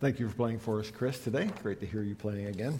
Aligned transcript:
Thank 0.00 0.18
you 0.18 0.30
for 0.30 0.34
playing 0.34 0.60
for 0.60 0.80
us, 0.80 0.90
Chris, 0.90 1.18
today. 1.18 1.50
Great 1.62 1.78
to 1.80 1.86
hear 1.86 2.02
you 2.02 2.14
playing 2.14 2.46
again. 2.46 2.78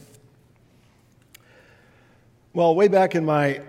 Well, 2.54 2.74
way 2.74 2.88
back 2.88 3.14
in 3.14 3.26
my 3.26 3.60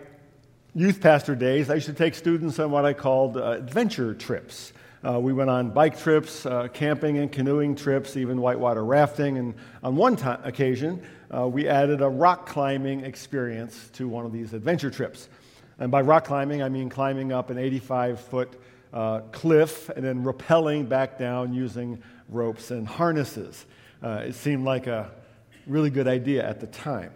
youth 0.73 1.01
pastor 1.01 1.35
days, 1.35 1.69
I 1.69 1.73
used 1.73 1.87
to 1.87 1.93
take 1.93 2.15
students 2.15 2.59
on 2.59 2.71
what 2.71 2.85
I 2.85 2.93
called 2.93 3.35
uh, 3.35 3.51
adventure 3.51 4.13
trips. 4.13 4.71
Uh, 5.05 5.19
we 5.19 5.33
went 5.33 5.49
on 5.49 5.69
bike 5.69 5.99
trips, 5.99 6.45
uh, 6.45 6.69
camping 6.69 7.17
and 7.17 7.29
canoeing 7.29 7.75
trips, 7.75 8.15
even 8.15 8.39
whitewater 8.39 8.85
rafting. 8.85 9.37
And 9.37 9.53
on 9.83 9.97
one 9.97 10.15
t- 10.15 10.23
occasion, 10.45 11.03
uh, 11.29 11.45
we 11.45 11.67
added 11.67 12.01
a 12.01 12.07
rock 12.07 12.45
climbing 12.45 13.03
experience 13.03 13.89
to 13.95 14.07
one 14.07 14.25
of 14.25 14.31
these 14.31 14.53
adventure 14.53 14.89
trips. 14.89 15.27
And 15.77 15.91
by 15.91 15.99
rock 15.99 16.23
climbing, 16.23 16.63
I 16.63 16.69
mean 16.69 16.87
climbing 16.87 17.33
up 17.33 17.49
an 17.49 17.57
85 17.57 18.21
foot 18.21 18.61
uh, 18.93 19.21
cliff 19.33 19.89
and 19.89 20.05
then 20.05 20.23
rappelling 20.23 20.87
back 20.87 21.17
down 21.17 21.53
using 21.53 22.01
ropes 22.31 22.71
and 22.71 22.87
harnesses. 22.87 23.65
Uh, 24.01 24.23
it 24.25 24.33
seemed 24.33 24.65
like 24.65 24.87
a 24.87 25.11
really 25.67 25.89
good 25.89 26.07
idea 26.07 26.47
at 26.47 26.59
the 26.59 26.67
time. 26.67 27.11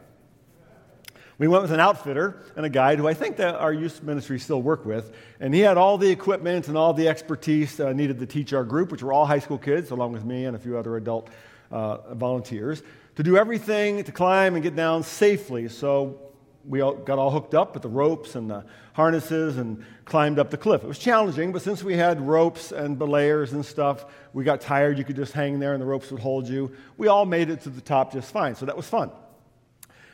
We 1.38 1.48
went 1.50 1.64
with 1.64 1.72
an 1.74 1.82
outfitter 1.82 2.44
and 2.56 2.66
a 2.66 2.70
guide 2.70 2.98
who 2.98 3.08
I 3.08 3.14
think 3.14 3.38
that 3.38 3.56
our 3.56 3.74
youth 3.74 4.02
ministry 4.04 4.40
still 4.40 4.62
work 4.62 4.86
with, 4.86 5.14
and 5.42 5.54
he 5.54 5.60
had 5.62 5.78
all 5.78 5.98
the 5.98 6.10
equipment 6.10 6.70
and 6.70 6.78
all 6.78 6.94
the 6.94 7.10
expertise 7.10 7.78
uh, 7.80 7.92
needed 7.92 8.20
to 8.20 8.26
teach 8.26 8.54
our 8.54 8.64
group, 8.64 8.92
which 8.92 9.04
were 9.04 9.12
all 9.12 9.26
high 9.26 9.40
school 9.40 9.58
kids, 9.58 9.92
along 9.92 10.14
with 10.14 10.24
me 10.24 10.46
and 10.46 10.56
a 10.56 10.60
few 10.60 10.78
other 10.78 10.96
adult 10.96 11.30
uh, 11.72 12.14
volunteers, 12.14 12.84
to 13.16 13.24
do 13.24 13.36
everything 13.36 14.02
to 14.04 14.12
climb 14.14 14.54
and 14.54 14.64
get 14.64 14.78
down 14.78 15.04
safely. 15.04 15.68
So 15.68 16.20
we 16.68 16.82
all 16.82 16.94
got 16.94 17.20
all 17.20 17.32
hooked 17.32 17.54
up 17.54 17.74
with 17.74 17.84
the 17.84 17.90
ropes 17.90 18.36
and 18.36 18.50
the 18.50 18.66
harnesses 18.94 19.58
and 19.58 19.84
climbed 20.06 20.40
up 20.40 20.50
the 20.50 20.58
cliff. 20.58 20.84
It 20.84 20.88
was 20.88 21.00
challenging, 21.00 21.52
but 21.52 21.62
since 21.62 21.84
we 21.84 21.96
had 21.96 22.20
ropes 22.22 22.72
and 22.72 22.98
belayers 22.98 23.54
and 23.54 23.66
stuff, 23.66 24.06
we 24.34 24.44
got 24.44 24.62
tired. 24.62 24.98
You 24.98 25.04
could 25.04 25.16
just 25.16 25.34
hang 25.34 25.60
there 25.60 25.74
and 25.74 25.82
the 25.82 25.86
ropes 25.86 26.12
would 26.12 26.22
hold 26.22 26.48
you. 26.48 26.72
We 26.98 27.08
all 27.08 27.26
made 27.26 27.50
it 27.50 27.62
to 27.62 27.70
the 27.70 27.82
top 27.82 28.14
just 28.14 28.32
fine, 28.32 28.56
so 28.56 28.66
that 28.66 28.76
was 28.76 28.88
fun. 28.88 29.12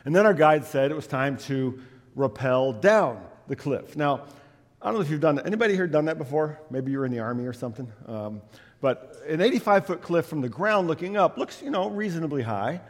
And 0.04 0.14
then 0.14 0.26
our 0.26 0.34
guide 0.34 0.64
said 0.64 0.90
it 0.90 0.94
was 0.94 1.06
time 1.06 1.36
to 1.38 1.80
rappel 2.14 2.72
down 2.72 3.24
the 3.48 3.56
cliff. 3.56 3.96
Now, 3.96 4.24
I 4.80 4.86
don't 4.86 4.94
know 4.94 5.00
if 5.00 5.10
you've 5.10 5.20
done 5.20 5.36
that. 5.36 5.46
Anybody 5.46 5.74
here 5.74 5.86
done 5.86 6.06
that 6.06 6.18
before? 6.18 6.58
Maybe 6.70 6.90
you 6.90 6.98
were 6.98 7.06
in 7.06 7.12
the 7.12 7.20
army 7.20 7.46
or 7.46 7.52
something. 7.52 7.90
Um, 8.06 8.42
but 8.80 9.16
an 9.28 9.40
85 9.40 9.86
foot 9.86 10.02
cliff 10.02 10.26
from 10.26 10.40
the 10.40 10.48
ground 10.48 10.88
looking 10.88 11.16
up 11.16 11.38
looks, 11.38 11.62
you 11.62 11.70
know, 11.70 11.88
reasonably 11.88 12.42
high. 12.42 12.80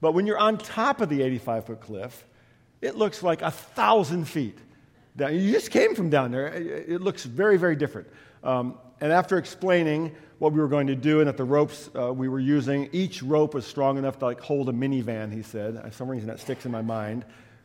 But 0.00 0.12
when 0.12 0.26
you're 0.26 0.38
on 0.38 0.56
top 0.56 1.02
of 1.02 1.10
the 1.10 1.22
85 1.22 1.66
foot 1.66 1.80
cliff, 1.80 2.26
it 2.86 2.96
looks 2.96 3.22
like 3.22 3.42
a 3.42 3.50
thousand 3.50 4.26
feet. 4.26 4.58
Down. 5.16 5.34
You 5.34 5.50
just 5.50 5.70
came 5.70 5.94
from 5.94 6.10
down 6.10 6.30
there. 6.30 6.46
It 6.46 7.00
looks 7.00 7.24
very, 7.24 7.56
very 7.56 7.74
different. 7.74 8.08
Um, 8.44 8.78
and 9.00 9.12
after 9.12 9.38
explaining 9.38 10.14
what 10.38 10.52
we 10.52 10.60
were 10.60 10.68
going 10.68 10.86
to 10.86 10.94
do 10.94 11.20
and 11.20 11.28
that 11.28 11.36
the 11.36 11.44
ropes 11.44 11.90
uh, 11.98 12.12
we 12.12 12.28
were 12.28 12.40
using, 12.40 12.88
each 12.92 13.22
rope 13.22 13.54
was 13.54 13.66
strong 13.66 13.96
enough 13.96 14.18
to 14.18 14.26
like 14.26 14.40
hold 14.40 14.68
a 14.68 14.72
minivan, 14.72 15.32
he 15.32 15.42
said. 15.42 15.82
For 15.82 15.90
some 15.90 16.08
reason 16.08 16.28
that 16.28 16.38
sticks 16.38 16.66
in 16.66 16.70
my 16.70 16.82
mind, 16.82 17.24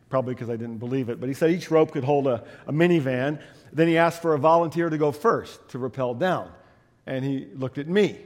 probably 0.10 0.34
because 0.34 0.50
I 0.50 0.56
didn't 0.56 0.78
believe 0.78 1.10
it. 1.10 1.20
But 1.20 1.28
he 1.28 1.36
said 1.36 1.52
each 1.52 1.70
rope 1.70 1.92
could 1.92 2.06
hold 2.06 2.28
a, 2.28 2.44
a 2.68 2.74
minivan. 2.74 3.42
Then 3.74 3.88
he 3.88 3.98
asked 3.98 4.22
for 4.22 4.34
a 4.34 4.40
volunteer 4.40 4.90
to 4.90 4.98
go 4.98 5.12
first 5.12 5.68
to 5.70 5.78
rappel 5.78 6.14
down. 6.14 6.52
And 7.06 7.24
he 7.26 7.48
looked 7.54 7.78
at 7.78 7.88
me. 7.88 8.18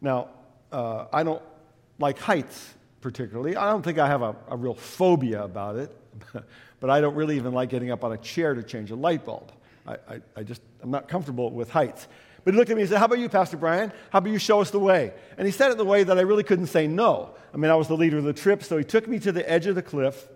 Now, 0.00 0.28
uh, 0.70 1.06
I 1.12 1.22
don't 1.22 1.42
like 1.98 2.18
heights 2.18 2.73
particularly. 3.04 3.54
I 3.54 3.68
don't 3.68 3.82
think 3.82 3.98
I 3.98 4.08
have 4.08 4.22
a, 4.22 4.34
a 4.48 4.56
real 4.56 4.72
phobia 4.72 5.44
about 5.44 5.76
it, 5.76 5.94
but 6.80 6.88
I 6.88 7.02
don't 7.02 7.14
really 7.14 7.36
even 7.36 7.52
like 7.52 7.68
getting 7.68 7.90
up 7.90 8.02
on 8.02 8.12
a 8.12 8.16
chair 8.16 8.54
to 8.54 8.62
change 8.62 8.90
a 8.90 8.96
light 8.96 9.26
bulb. 9.26 9.52
I, 9.86 9.92
I, 10.08 10.20
I 10.36 10.42
just, 10.42 10.62
I'm 10.82 10.90
not 10.90 11.06
comfortable 11.06 11.50
with 11.50 11.68
heights. 11.68 12.08
But 12.44 12.54
he 12.54 12.58
looked 12.58 12.70
at 12.70 12.76
me 12.76 12.82
and 12.82 12.88
said, 12.88 12.98
How 12.98 13.04
about 13.04 13.18
you, 13.18 13.28
Pastor 13.28 13.58
Brian? 13.58 13.92
How 14.08 14.20
about 14.20 14.32
you 14.32 14.38
show 14.38 14.62
us 14.62 14.70
the 14.70 14.78
way? 14.78 15.12
And 15.36 15.46
he 15.46 15.52
said 15.52 15.68
it 15.68 15.72
in 15.72 15.78
the 15.78 15.84
way 15.84 16.02
that 16.02 16.16
I 16.16 16.22
really 16.22 16.44
couldn't 16.44 16.68
say 16.68 16.86
no. 16.86 17.34
I 17.52 17.58
mean, 17.58 17.70
I 17.70 17.74
was 17.74 17.88
the 17.88 17.96
leader 17.96 18.16
of 18.16 18.24
the 18.24 18.32
trip, 18.32 18.64
so 18.64 18.78
he 18.78 18.84
took 18.84 19.06
me 19.06 19.18
to 19.18 19.32
the 19.32 19.48
edge 19.48 19.66
of 19.66 19.74
the 19.74 19.82
cliff 19.82 20.26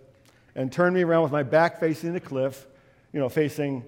and 0.54 0.70
turned 0.70 0.94
me 0.94 1.02
around 1.02 1.22
with 1.22 1.32
my 1.32 1.44
back 1.44 1.80
facing 1.80 2.12
the 2.12 2.20
cliff, 2.20 2.66
you 3.14 3.20
know, 3.20 3.30
facing 3.30 3.82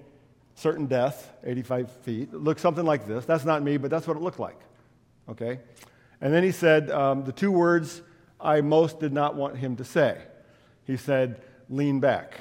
certain 0.55 0.87
death, 0.87 1.31
85 1.43 1.91
feet. 1.97 2.29
It 2.33 2.41
looked 2.41 2.61
something 2.61 2.85
like 2.85 3.05
this. 3.05 3.25
That's 3.25 3.45
not 3.45 3.61
me, 3.61 3.77
but 3.77 3.91
that's 3.91 4.07
what 4.07 4.17
it 4.17 4.23
looked 4.23 4.39
like. 4.39 4.59
Okay? 5.29 5.59
And 6.19 6.33
then 6.33 6.43
he 6.43 6.51
said 6.51 6.89
um, 6.89 7.25
the 7.25 7.31
two 7.31 7.51
words 7.51 8.01
I 8.41 8.61
most 8.61 8.99
did 8.99 9.13
not 9.13 9.35
want 9.35 9.57
him 9.57 9.75
to 9.77 9.83
say. 9.83 10.21
He 10.85 10.97
said, 10.97 11.41
lean 11.69 11.99
back. 11.99 12.39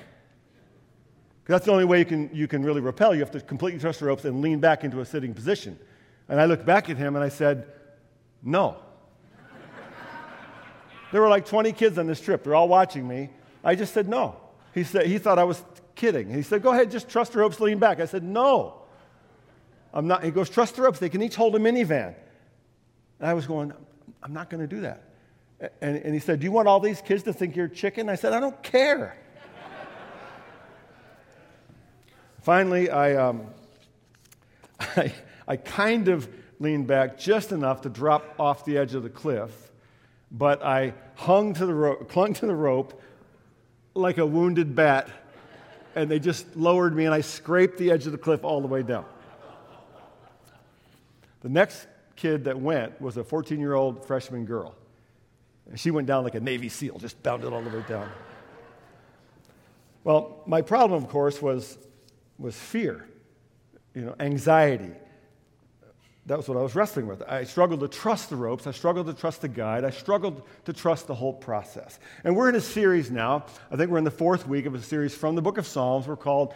That's 1.46 1.66
the 1.66 1.72
only 1.72 1.84
way 1.84 1.98
you 1.98 2.04
can, 2.04 2.30
you 2.32 2.46
can 2.46 2.62
really 2.62 2.80
rappel. 2.80 3.12
You 3.12 3.20
have 3.20 3.32
to 3.32 3.40
completely 3.40 3.80
trust 3.80 4.00
the 4.00 4.06
ropes 4.06 4.24
and 4.24 4.40
lean 4.40 4.60
back 4.60 4.84
into 4.84 5.00
a 5.00 5.04
sitting 5.04 5.34
position. 5.34 5.78
And 6.28 6.40
I 6.40 6.44
looked 6.44 6.64
back 6.64 6.88
at 6.88 6.96
him 6.96 7.16
and 7.16 7.24
I 7.24 7.28
said, 7.28 7.66
no. 8.42 8.76
there 11.12 11.20
were 11.20 11.28
like 11.28 11.46
20 11.46 11.72
kids 11.72 11.98
on 11.98 12.06
this 12.06 12.20
trip. 12.20 12.44
They're 12.44 12.54
all 12.54 12.68
watching 12.68 13.06
me. 13.06 13.30
I 13.64 13.74
just 13.74 13.92
said, 13.92 14.08
no. 14.08 14.36
He, 14.72 14.84
said, 14.84 15.06
he 15.06 15.18
thought 15.18 15.38
I 15.38 15.44
was 15.44 15.62
kidding. 15.96 16.32
He 16.32 16.42
said, 16.42 16.62
go 16.62 16.70
ahead, 16.70 16.90
just 16.90 17.08
trust 17.08 17.32
the 17.32 17.40
ropes, 17.40 17.58
lean 17.58 17.78
back. 17.78 17.98
I 17.98 18.06
said, 18.06 18.22
no. 18.22 18.82
I'm 19.92 20.06
not. 20.06 20.22
He 20.22 20.30
goes, 20.30 20.48
trust 20.48 20.76
the 20.76 20.82
ropes. 20.82 21.00
They 21.00 21.08
can 21.08 21.20
each 21.20 21.34
hold 21.34 21.56
a 21.56 21.58
minivan. 21.58 22.14
And 23.18 23.28
I 23.28 23.34
was 23.34 23.46
going, 23.46 23.72
I'm 24.22 24.32
not 24.32 24.50
going 24.50 24.60
to 24.60 24.72
do 24.72 24.82
that. 24.82 25.09
And, 25.60 25.96
and 25.96 26.14
he 26.14 26.20
said, 26.20 26.40
Do 26.40 26.44
you 26.44 26.52
want 26.52 26.68
all 26.68 26.80
these 26.80 27.00
kids 27.02 27.22
to 27.24 27.32
think 27.32 27.54
you're 27.54 27.68
chicken? 27.68 28.08
I 28.08 28.14
said, 28.14 28.32
I 28.32 28.40
don't 28.40 28.62
care. 28.62 29.16
Finally, 32.42 32.88
I, 32.90 33.16
um, 33.16 33.46
I, 34.80 35.12
I 35.46 35.56
kind 35.56 36.08
of 36.08 36.28
leaned 36.58 36.86
back 36.86 37.18
just 37.18 37.52
enough 37.52 37.82
to 37.82 37.90
drop 37.90 38.34
off 38.38 38.64
the 38.64 38.78
edge 38.78 38.94
of 38.94 39.02
the 39.02 39.10
cliff, 39.10 39.70
but 40.30 40.62
I 40.62 40.94
hung 41.16 41.52
to 41.54 41.66
the 41.66 41.74
ro- 41.74 41.96
clung 41.96 42.32
to 42.34 42.46
the 42.46 42.54
rope 42.54 43.00
like 43.94 44.16
a 44.18 44.24
wounded 44.24 44.74
bat, 44.74 45.10
and 45.94 46.10
they 46.10 46.18
just 46.18 46.56
lowered 46.56 46.96
me, 46.96 47.04
and 47.04 47.14
I 47.14 47.20
scraped 47.20 47.76
the 47.76 47.90
edge 47.90 48.06
of 48.06 48.12
the 48.12 48.18
cliff 48.18 48.44
all 48.44 48.60
the 48.62 48.68
way 48.68 48.82
down. 48.82 49.04
The 51.42 51.48
next 51.48 51.86
kid 52.16 52.44
that 52.44 52.58
went 52.58 53.00
was 53.00 53.16
a 53.16 53.24
14 53.24 53.58
year 53.58 53.74
old 53.74 54.06
freshman 54.06 54.44
girl. 54.44 54.74
And 55.70 55.78
she 55.78 55.90
went 55.90 56.06
down 56.08 56.24
like 56.24 56.34
a 56.34 56.40
Navy 56.40 56.68
SEAL, 56.68 56.98
just 56.98 57.22
bounded 57.22 57.52
all 57.52 57.62
the 57.62 57.70
way 57.70 57.84
down. 57.88 58.10
Well, 60.02 60.42
my 60.46 60.62
problem, 60.62 61.02
of 61.02 61.08
course, 61.08 61.40
was, 61.40 61.78
was 62.38 62.56
fear, 62.56 63.06
you 63.94 64.02
know, 64.02 64.14
anxiety. 64.18 64.92
That 66.26 66.36
was 66.36 66.48
what 66.48 66.58
I 66.58 66.62
was 66.62 66.74
wrestling 66.74 67.06
with. 67.06 67.22
I 67.22 67.44
struggled 67.44 67.80
to 67.80 67.88
trust 67.88 68.30
the 68.30 68.36
ropes. 68.36 68.66
I 68.66 68.72
struggled 68.72 69.06
to 69.06 69.14
trust 69.14 69.42
the 69.42 69.48
guide. 69.48 69.84
I 69.84 69.90
struggled 69.90 70.42
to 70.64 70.72
trust 70.72 71.06
the 71.06 71.14
whole 71.14 71.32
process. 71.32 71.98
And 72.24 72.36
we're 72.36 72.48
in 72.48 72.54
a 72.54 72.60
series 72.60 73.10
now. 73.10 73.46
I 73.70 73.76
think 73.76 73.90
we're 73.90 73.98
in 73.98 74.04
the 74.04 74.10
fourth 74.10 74.46
week 74.46 74.66
of 74.66 74.74
a 74.74 74.82
series 74.82 75.14
from 75.14 75.34
the 75.34 75.42
book 75.42 75.58
of 75.58 75.66
Psalms. 75.66 76.06
We're 76.06 76.16
called, 76.16 76.54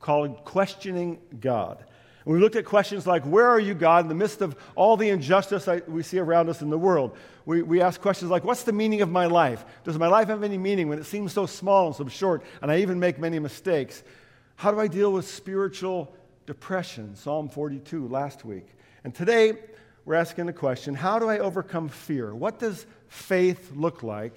called 0.00 0.44
Questioning 0.44 1.18
God. 1.40 1.84
We 2.24 2.38
looked 2.38 2.56
at 2.56 2.64
questions 2.64 3.06
like, 3.06 3.24
Where 3.24 3.48
are 3.48 3.60
you, 3.60 3.74
God, 3.74 4.04
in 4.04 4.08
the 4.08 4.14
midst 4.14 4.42
of 4.42 4.56
all 4.74 4.96
the 4.96 5.08
injustice 5.08 5.66
I, 5.68 5.82
we 5.86 6.02
see 6.02 6.18
around 6.18 6.48
us 6.48 6.62
in 6.62 6.70
the 6.70 6.78
world? 6.78 7.16
We, 7.46 7.62
we 7.62 7.80
ask 7.80 8.00
questions 8.00 8.30
like, 8.30 8.44
What's 8.44 8.64
the 8.64 8.72
meaning 8.72 9.00
of 9.00 9.10
my 9.10 9.26
life? 9.26 9.64
Does 9.84 9.98
my 9.98 10.08
life 10.08 10.28
have 10.28 10.42
any 10.42 10.58
meaning 10.58 10.88
when 10.88 10.98
it 10.98 11.06
seems 11.06 11.32
so 11.32 11.46
small 11.46 11.86
and 11.86 11.96
so 11.96 12.06
short, 12.08 12.42
and 12.62 12.70
I 12.70 12.78
even 12.78 13.00
make 13.00 13.18
many 13.18 13.38
mistakes? 13.38 14.02
How 14.56 14.70
do 14.70 14.78
I 14.78 14.88
deal 14.88 15.12
with 15.12 15.26
spiritual 15.26 16.14
depression? 16.46 17.16
Psalm 17.16 17.48
42 17.48 18.08
last 18.08 18.44
week. 18.44 18.66
And 19.04 19.14
today, 19.14 19.54
we're 20.04 20.16
asking 20.16 20.46
the 20.46 20.52
question 20.52 20.94
How 20.94 21.18
do 21.18 21.28
I 21.28 21.38
overcome 21.38 21.88
fear? 21.88 22.34
What 22.34 22.58
does 22.58 22.86
faith 23.08 23.72
look 23.74 24.02
like 24.02 24.34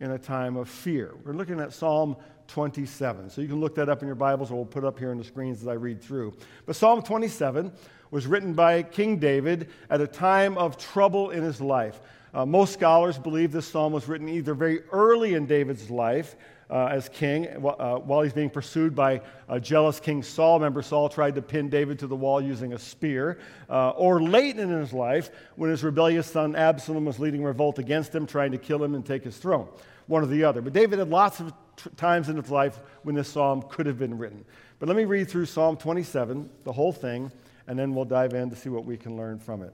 in 0.00 0.10
a 0.10 0.18
time 0.18 0.56
of 0.56 0.68
fear? 0.68 1.14
We're 1.24 1.34
looking 1.34 1.60
at 1.60 1.72
Psalm 1.72 2.16
27. 2.52 3.30
So 3.30 3.40
you 3.40 3.48
can 3.48 3.60
look 3.60 3.74
that 3.76 3.88
up 3.88 4.02
in 4.02 4.06
your 4.06 4.14
Bibles, 4.14 4.50
or 4.50 4.56
we'll 4.56 4.66
put 4.66 4.84
it 4.84 4.86
up 4.86 4.98
here 4.98 5.10
on 5.10 5.16
the 5.16 5.24
screens 5.24 5.62
as 5.62 5.68
I 5.68 5.72
read 5.72 6.02
through. 6.02 6.34
But 6.66 6.76
Psalm 6.76 7.02
27 7.02 7.72
was 8.10 8.26
written 8.26 8.52
by 8.52 8.82
King 8.82 9.16
David 9.16 9.70
at 9.88 10.02
a 10.02 10.06
time 10.06 10.58
of 10.58 10.76
trouble 10.76 11.30
in 11.30 11.42
his 11.42 11.62
life. 11.62 11.98
Uh, 12.34 12.44
most 12.44 12.74
scholars 12.74 13.18
believe 13.18 13.52
this 13.52 13.66
psalm 13.66 13.92
was 13.92 14.06
written 14.06 14.28
either 14.28 14.52
very 14.52 14.82
early 14.92 15.32
in 15.32 15.46
David's 15.46 15.90
life 15.90 16.36
uh, 16.68 16.86
as 16.86 17.08
king, 17.08 17.46
uh, 17.48 17.96
while 17.96 18.22
he's 18.22 18.32
being 18.32 18.50
pursued 18.50 18.94
by 18.94 19.22
a 19.48 19.58
jealous 19.58 19.98
King 19.98 20.22
Saul. 20.22 20.58
Remember, 20.58 20.82
Saul 20.82 21.08
tried 21.08 21.34
to 21.34 21.42
pin 21.42 21.70
David 21.70 21.98
to 22.00 22.06
the 22.06 22.16
wall 22.16 22.40
using 22.40 22.74
a 22.74 22.78
spear. 22.78 23.38
Uh, 23.68 23.90
or 23.90 24.22
late 24.22 24.58
in 24.58 24.68
his 24.68 24.92
life, 24.92 25.30
when 25.56 25.70
his 25.70 25.82
rebellious 25.82 26.26
son 26.26 26.54
Absalom 26.54 27.06
was 27.06 27.18
leading 27.18 27.42
revolt 27.44 27.78
against 27.78 28.14
him, 28.14 28.26
trying 28.26 28.52
to 28.52 28.58
kill 28.58 28.82
him 28.82 28.94
and 28.94 29.04
take 29.04 29.24
his 29.24 29.36
throne. 29.36 29.68
One 30.06 30.22
or 30.22 30.26
the 30.26 30.44
other. 30.44 30.60
But 30.60 30.72
David 30.72 30.98
had 30.98 31.10
lots 31.10 31.40
of 31.40 31.52
times 31.96 32.28
in 32.28 32.36
his 32.36 32.50
life 32.50 32.78
when 33.02 33.14
this 33.14 33.28
psalm 33.28 33.62
could 33.68 33.86
have 33.86 33.98
been 33.98 34.18
written. 34.18 34.44
But 34.78 34.88
let 34.88 34.96
me 34.96 35.04
read 35.04 35.28
through 35.28 35.46
Psalm 35.46 35.76
27, 35.76 36.50
the 36.64 36.72
whole 36.72 36.92
thing, 36.92 37.30
and 37.66 37.78
then 37.78 37.94
we'll 37.94 38.04
dive 38.04 38.34
in 38.34 38.50
to 38.50 38.56
see 38.56 38.68
what 38.68 38.84
we 38.84 38.96
can 38.96 39.16
learn 39.16 39.38
from 39.38 39.62
it. 39.62 39.72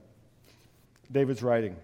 David's 1.11 1.43
writing 1.43 1.77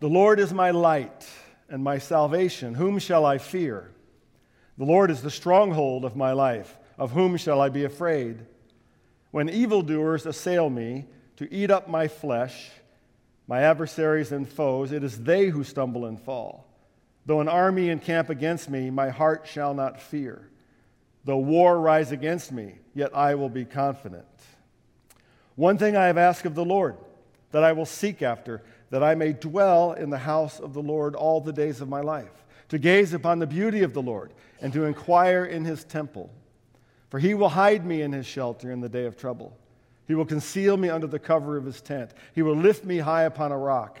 The 0.00 0.08
Lord 0.08 0.40
is 0.40 0.52
my 0.52 0.70
light 0.72 1.28
and 1.68 1.82
my 1.82 1.98
salvation. 1.98 2.74
Whom 2.74 2.98
shall 2.98 3.24
I 3.24 3.38
fear? 3.38 3.90
The 4.76 4.84
Lord 4.84 5.10
is 5.10 5.22
the 5.22 5.30
stronghold 5.30 6.04
of 6.04 6.16
my 6.16 6.32
life. 6.32 6.76
Of 6.98 7.12
whom 7.12 7.36
shall 7.36 7.60
I 7.60 7.68
be 7.68 7.84
afraid? 7.84 8.44
When 9.30 9.48
evildoers 9.48 10.26
assail 10.26 10.68
me 10.68 11.06
to 11.36 11.52
eat 11.52 11.70
up 11.70 11.88
my 11.88 12.08
flesh, 12.08 12.70
my 13.46 13.62
adversaries 13.62 14.32
and 14.32 14.48
foes, 14.48 14.92
it 14.92 15.04
is 15.04 15.22
they 15.22 15.46
who 15.46 15.64
stumble 15.64 16.06
and 16.06 16.20
fall. 16.20 16.66
Though 17.30 17.40
an 17.40 17.46
army 17.46 17.90
encamp 17.90 18.28
against 18.28 18.68
me, 18.68 18.90
my 18.90 19.10
heart 19.10 19.46
shall 19.46 19.72
not 19.72 20.02
fear. 20.02 20.48
Though 21.24 21.38
war 21.38 21.78
rise 21.80 22.10
against 22.10 22.50
me, 22.50 22.80
yet 22.92 23.14
I 23.14 23.36
will 23.36 23.48
be 23.48 23.64
confident. 23.64 24.26
One 25.54 25.78
thing 25.78 25.96
I 25.96 26.06
have 26.06 26.18
asked 26.18 26.44
of 26.44 26.56
the 26.56 26.64
Lord, 26.64 26.96
that 27.52 27.62
I 27.62 27.70
will 27.70 27.86
seek 27.86 28.20
after, 28.20 28.64
that 28.90 29.04
I 29.04 29.14
may 29.14 29.32
dwell 29.32 29.92
in 29.92 30.10
the 30.10 30.18
house 30.18 30.58
of 30.58 30.74
the 30.74 30.82
Lord 30.82 31.14
all 31.14 31.40
the 31.40 31.52
days 31.52 31.80
of 31.80 31.88
my 31.88 32.00
life, 32.00 32.44
to 32.68 32.78
gaze 32.78 33.14
upon 33.14 33.38
the 33.38 33.46
beauty 33.46 33.84
of 33.84 33.94
the 33.94 34.02
Lord, 34.02 34.32
and 34.60 34.72
to 34.72 34.82
inquire 34.82 35.44
in 35.44 35.64
his 35.64 35.84
temple. 35.84 36.32
For 37.10 37.20
he 37.20 37.34
will 37.34 37.50
hide 37.50 37.86
me 37.86 38.02
in 38.02 38.10
his 38.10 38.26
shelter 38.26 38.72
in 38.72 38.80
the 38.80 38.88
day 38.88 39.04
of 39.04 39.16
trouble. 39.16 39.56
He 40.08 40.16
will 40.16 40.26
conceal 40.26 40.76
me 40.76 40.88
under 40.88 41.06
the 41.06 41.20
cover 41.20 41.56
of 41.56 41.64
his 41.64 41.80
tent. 41.80 42.10
He 42.34 42.42
will 42.42 42.56
lift 42.56 42.84
me 42.84 42.98
high 42.98 43.22
upon 43.22 43.52
a 43.52 43.56
rock. 43.56 44.00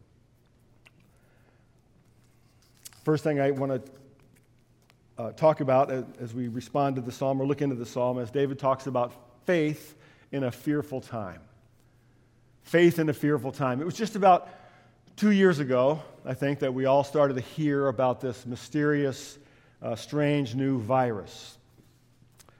First 3.03 3.23
thing 3.23 3.39
I 3.39 3.49
want 3.49 3.85
to 3.85 3.91
uh, 5.17 5.31
talk 5.31 5.59
about 5.59 5.89
as, 5.89 6.03
as 6.19 6.33
we 6.35 6.47
respond 6.47 6.97
to 6.97 7.01
the 7.01 7.11
psalm 7.11 7.41
or 7.41 7.47
look 7.47 7.61
into 7.61 7.75
the 7.75 7.85
psalm 7.85 8.19
is 8.19 8.29
David 8.29 8.59
talks 8.59 8.85
about 8.85 9.11
faith 9.45 9.95
in 10.31 10.43
a 10.43 10.51
fearful 10.51 11.01
time. 11.01 11.41
Faith 12.61 12.99
in 12.99 13.09
a 13.09 13.13
fearful 13.13 13.51
time. 13.51 13.81
It 13.81 13.85
was 13.85 13.95
just 13.95 14.15
about 14.15 14.49
two 15.15 15.31
years 15.31 15.57
ago, 15.57 16.01
I 16.25 16.35
think, 16.35 16.59
that 16.59 16.75
we 16.75 16.85
all 16.85 17.03
started 17.03 17.33
to 17.35 17.41
hear 17.41 17.87
about 17.87 18.21
this 18.21 18.45
mysterious, 18.45 19.39
uh, 19.81 19.95
strange 19.95 20.53
new 20.53 20.79
virus. 20.79 21.57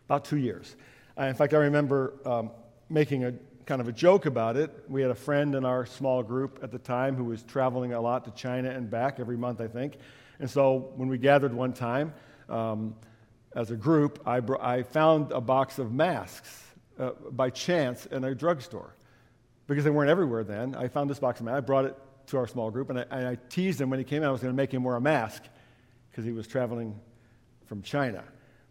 About 0.06 0.26
two 0.26 0.38
years. 0.38 0.76
Uh, 1.18 1.26
in 1.26 1.36
fact, 1.36 1.54
I 1.54 1.58
remember 1.58 2.14
um, 2.26 2.50
making 2.90 3.26
a 3.26 3.34
kind 3.68 3.80
of 3.80 3.88
a 3.88 3.92
joke 3.92 4.26
about 4.26 4.58
it. 4.58 4.72
We 4.90 5.04
had 5.04 5.12
a 5.12 5.16
friend 5.16 5.54
in 5.54 5.66
our 5.66 5.86
small 5.86 6.24
group 6.24 6.60
at 6.64 6.72
the 6.72 6.80
time 6.80 7.16
who 7.16 7.26
was 7.26 7.44
traveling 7.44 7.94
a 7.94 8.02
lot 8.02 8.26
to 8.26 8.32
China 8.32 8.72
and 8.72 8.90
back 8.90 9.20
every 9.20 9.38
month, 9.38 9.62
I 9.62 9.68
think. 9.68 9.98
And 10.42 10.50
so 10.50 10.92
when 10.96 11.08
we 11.08 11.20
gathered 11.20 11.54
one 11.54 11.72
time 11.72 12.16
um, 12.50 12.96
as 13.56 13.70
a 13.70 13.76
group, 13.76 14.20
I, 14.26 14.40
br- 14.40 14.60
I, 14.60 14.82
found 14.82 15.32
a 15.32 15.40
box 15.40 15.78
of 15.78 15.94
masks 15.94 16.64
uh, 17.00 17.12
by 17.30 17.52
chance 17.52 18.08
in 18.08 18.24
a 18.24 18.34
drugstore 18.34 18.96
because 19.68 19.84
they 19.84 19.92
weren't 19.92 20.10
everywhere 20.10 20.44
then. 20.44 20.74
I 20.74 20.88
found 20.88 21.12
this 21.12 21.20
box 21.20 21.40
of 21.40 21.46
masks. 21.46 21.58
I 21.58 21.60
brought 21.62 21.86
it 21.86 21.96
to 22.28 22.38
our 22.38 22.48
small 22.48 22.72
group 22.72 22.90
and 22.90 23.00
I, 23.00 23.06
and 23.12 23.28
I 23.28 23.38
teased 23.50 23.80
him 23.80 23.92
when 23.92 24.00
he 24.00 24.04
came 24.04 24.24
out. 24.24 24.30
I 24.30 24.32
was 24.32 24.42
going 24.42 24.52
to 24.52 24.58
make 24.58 24.74
him 24.74 24.84
wear 24.84 24.96
a 24.96 25.02
mask 25.02 25.44
because 26.10 26.26
he 26.26 26.32
was 26.32 26.48
traveling 26.48 27.00
from 27.68 27.84
China. 27.84 28.24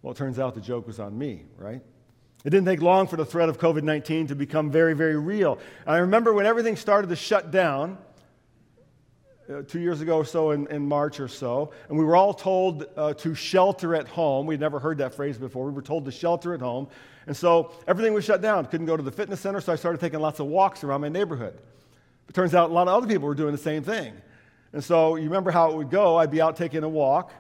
Well, 0.03 0.11
it 0.11 0.17
turns 0.17 0.41
out 0.41 0.57
the 0.57 0.61
joke 0.61 0.89
was 0.89 0.99
on 0.99 1.17
me, 1.17 1.45
right? 1.57 1.81
It 2.45 2.51
didn't 2.51 2.67
take 2.67 2.83
long 2.83 3.07
for 3.07 3.17
the 3.17 3.25
threat 3.25 3.49
of 3.49 3.59
COVID 3.59 3.85
19 3.85 4.27
to 4.27 4.35
become 4.35 4.73
very, 4.73 4.95
very 4.95 5.17
real. 5.17 5.61
And 5.87 5.95
I 5.95 5.99
remember 5.99 6.33
when 6.33 6.47
everything 6.47 6.75
started 6.75 7.11
to 7.11 7.17
shut 7.17 7.53
down, 7.53 7.99
uh, 9.51 9.63
two 9.63 9.81
years 9.81 10.01
ago 10.01 10.17
or 10.17 10.25
so 10.25 10.53
in, 10.53 10.67
in, 10.69 10.87
March 10.87 11.19
or 11.19 11.29
so, 11.29 11.73
and 11.89 11.99
we 11.99 12.05
were 12.05 12.17
all 12.17 12.33
told 12.33 12.87
uh, 12.97 13.13
to 13.15 13.35
shelter 13.35 13.95
at 13.95 14.07
home. 14.07 14.47
We'd 14.47 14.61
never 14.61 14.79
heard 14.79 14.99
that 14.99 15.15
phrase 15.15 15.39
before. 15.39 15.67
We 15.67 15.73
were 15.73 15.83
told 15.83 16.05
to 16.05 16.13
shelter 16.13 16.55
at 16.55 16.61
home. 16.61 16.89
And 17.27 17.37
so 17.37 17.73
everything 17.87 18.15
was 18.15 18.25
shut 18.25 18.43
down. 18.43 18.67
Couldn't 18.67 18.87
go 18.87 18.97
to 18.97 19.03
the 19.03 19.11
fitness 19.11 19.41
center, 19.41 19.61
so 19.61 19.73
I 19.73 19.77
started 19.77 20.01
taking 20.01 20.21
lots 20.21 20.41
of 20.41 20.47
walks 20.47 20.85
around 20.85 21.01
my 21.01 21.09
neighborhood. 21.09 21.59
It 22.29 22.35
turns 22.35 22.55
out 22.55 22.71
a 22.71 22.73
lot 22.73 22.89
of 22.89 22.95
other 22.95 23.07
people 23.07 23.27
were 23.27 23.35
doing 23.35 23.53
the 23.53 23.59
same 23.59 23.83
thing. 23.83 24.15
And 24.73 24.83
so 24.83 25.17
you 25.17 25.25
remember 25.25 25.51
how 25.51 25.71
it 25.73 25.77
would 25.77 25.91
go. 25.91 26.17
I'd 26.17 26.31
be 26.31 26.41
out 26.41 26.57
taking 26.57 26.85
a 26.85 26.89
walk, 26.89 27.33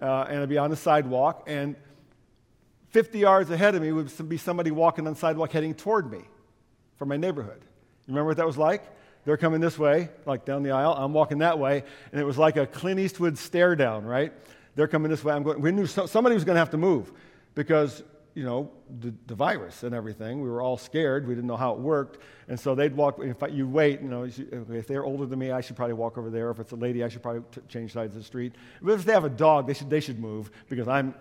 uh, 0.00 0.26
and 0.28 0.40
I'd 0.40 0.48
be 0.48 0.58
on 0.58 0.70
the 0.70 0.76
sidewalk, 0.76 1.44
and 1.46 1.76
50 2.88 3.18
yards 3.18 3.50
ahead 3.50 3.74
of 3.74 3.82
me 3.82 3.92
would 3.92 4.28
be 4.28 4.36
somebody 4.36 4.70
walking 4.70 5.06
on 5.06 5.12
the 5.12 5.18
sidewalk 5.18 5.52
heading 5.52 5.74
toward 5.74 6.10
me 6.10 6.22
from 6.96 7.08
my 7.08 7.16
neighborhood. 7.16 7.60
You 8.06 8.14
remember 8.14 8.28
what 8.28 8.36
that 8.38 8.46
was 8.46 8.58
like? 8.58 8.82
They're 9.24 9.36
coming 9.36 9.60
this 9.60 9.78
way, 9.78 10.08
like 10.24 10.44
down 10.44 10.62
the 10.62 10.70
aisle. 10.70 10.94
I'm 10.96 11.12
walking 11.12 11.38
that 11.38 11.58
way, 11.58 11.84
and 12.12 12.20
it 12.20 12.24
was 12.24 12.38
like 12.38 12.56
a 12.56 12.66
Clint 12.66 12.98
Eastwood 12.98 13.36
stare 13.36 13.76
down, 13.76 14.04
right? 14.04 14.32
They're 14.76 14.88
coming 14.88 15.10
this 15.10 15.22
way. 15.22 15.34
I'm 15.34 15.42
going. 15.42 15.60
We 15.60 15.72
knew 15.72 15.86
somebody 15.86 16.34
was 16.34 16.44
going 16.44 16.54
to 16.54 16.60
have 16.60 16.70
to 16.70 16.78
move 16.78 17.12
because 17.54 18.02
you 18.34 18.44
know 18.44 18.70
the, 19.00 19.12
the, 19.26 19.34
virus 19.34 19.82
and 19.82 19.94
everything. 19.94 20.40
We 20.40 20.48
were 20.48 20.62
all 20.62 20.78
scared. 20.78 21.26
We 21.26 21.34
didn't 21.34 21.48
know 21.48 21.56
how 21.56 21.72
it 21.72 21.80
worked, 21.80 22.18
and 22.48 22.58
so 22.58 22.74
they'd 22.74 22.94
walk. 22.96 23.18
If 23.20 23.36
you 23.50 23.68
wait, 23.68 24.00
you 24.00 24.08
know, 24.08 24.24
if 24.24 24.86
they're 24.86 25.04
older 25.04 25.26
than 25.26 25.38
me, 25.38 25.50
I 25.50 25.60
should 25.60 25.76
probably 25.76 25.94
walk 25.94 26.16
over 26.16 26.30
there. 26.30 26.50
If 26.50 26.60
it's 26.60 26.72
a 26.72 26.76
lady, 26.76 27.04
I 27.04 27.08
should 27.08 27.22
probably 27.22 27.42
t- 27.52 27.60
change 27.68 27.92
sides 27.92 28.14
of 28.14 28.22
the 28.22 28.26
street. 28.26 28.54
But 28.80 28.92
if 28.92 29.04
they 29.04 29.12
have 29.12 29.24
a 29.24 29.30
dog, 29.30 29.66
they 29.66 29.74
should 29.74 29.90
they 29.90 30.00
should 30.00 30.18
move 30.18 30.50
because 30.68 30.88
I'm 30.88 31.14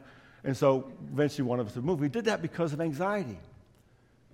and 0.44 0.56
so 0.56 0.92
eventually 1.12 1.48
one 1.48 1.60
of 1.60 1.68
us 1.68 1.76
would 1.76 1.86
move. 1.86 2.00
We 2.00 2.10
did 2.10 2.26
that 2.26 2.42
because 2.42 2.74
of 2.74 2.82
anxiety, 2.82 3.40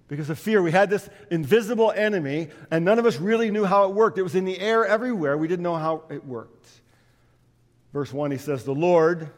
because 0.08 0.30
of 0.30 0.38
fear. 0.38 0.62
We 0.62 0.72
had 0.72 0.90
this 0.90 1.10
invisible 1.32 1.92
enemy, 1.92 2.50
and 2.70 2.86
none 2.86 3.00
of 3.00 3.06
us 3.06 3.18
really 3.20 3.52
knew 3.52 3.66
how 3.66 3.86
it 3.86 3.96
worked. 3.96 4.18
It 4.18 4.24
was 4.24 4.36
in 4.36 4.46
the 4.46 4.60
air 4.60 4.86
everywhere. 4.86 5.38
We 5.38 5.48
didn't 5.48 5.64
know 5.64 5.76
how 5.76 6.04
it 6.10 6.26
worked. 6.26 6.68
Verse 7.94 8.12
1, 8.12 8.32
he 8.32 8.38
says, 8.38 8.64
The 8.64 8.74
Lord, 8.74 9.30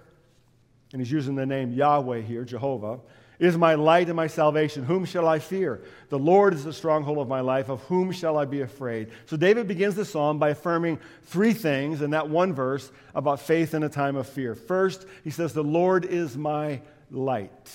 and 0.92 1.02
he's 1.02 1.12
using 1.12 1.36
the 1.36 1.46
name 1.46 1.74
Yahweh 1.74 2.22
here, 2.22 2.44
Jehovah, 2.44 3.00
is 3.40 3.56
my 3.56 3.76
light 3.76 4.08
and 4.08 4.16
my 4.16 4.28
salvation. 4.28 4.84
Whom 4.84 5.06
shall 5.06 5.28
I 5.28 5.40
fear? 5.40 5.84
The 6.10 6.18
Lord 6.18 6.54
is 6.56 6.64
the 6.64 6.74
stronghold 6.74 7.20
of 7.20 7.28
my 7.28 7.42
life. 7.42 7.70
Of 7.70 7.82
whom 7.82 8.12
shall 8.12 8.38
I 8.38 8.46
be 8.46 8.62
afraid? 8.62 9.12
So 9.28 9.38
David 9.38 9.68
begins 9.68 9.96
the 9.96 10.06
psalm 10.06 10.40
by 10.40 10.50
affirming 10.50 11.00
three 11.24 11.54
things 11.54 12.02
in 12.02 12.12
that 12.12 12.30
one 12.30 12.54
verse 12.54 12.92
about 13.14 13.40
faith 13.40 13.76
in 13.76 13.84
a 13.84 13.90
time 13.90 14.16
of 14.16 14.28
fear. 14.28 14.56
First, 14.56 15.06
he 15.24 15.30
says, 15.30 15.54
The 15.54 15.64
Lord 15.64 16.06
is 16.06 16.36
my 16.36 16.82
light. 17.12 17.72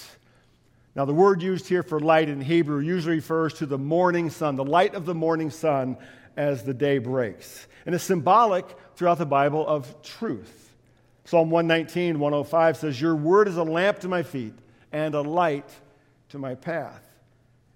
Now, 0.95 1.07
the 1.07 1.15
word 1.15 1.43
used 1.43 1.69
here 1.69 1.83
for 1.83 1.99
light 1.99 2.29
in 2.29 2.41
Hebrew 2.41 2.81
usually 2.81 3.17
refers 3.17 3.55
to 3.55 3.67
the 3.67 3.79
morning 3.79 4.29
sun, 4.29 4.57
the 4.57 4.65
light 4.65 4.95
of 4.95 5.07
the 5.07 5.15
morning 5.15 5.51
sun 5.51 5.97
as 6.37 6.65
the 6.65 6.75
day 6.75 6.99
breaks. 6.99 7.67
And 7.87 7.95
it's 7.95 8.05
symbolic 8.05 8.67
throughout 8.97 9.19
the 9.19 9.27
Bible 9.27 9.67
of 9.67 10.03
truth. 10.03 10.75
Psalm 11.25 11.51
119, 11.51 12.19
105 12.19 12.77
says, 12.77 13.01
Your 13.01 13.17
word 13.17 13.49
is 13.49 13.57
a 13.57 13.63
lamp 13.63 14.01
to 14.01 14.09
my 14.09 14.23
feet 14.23 14.55
and 14.91 15.15
a 15.15 15.23
light 15.23 15.69
to 16.31 16.39
my 16.39 16.55
path. 16.55 17.03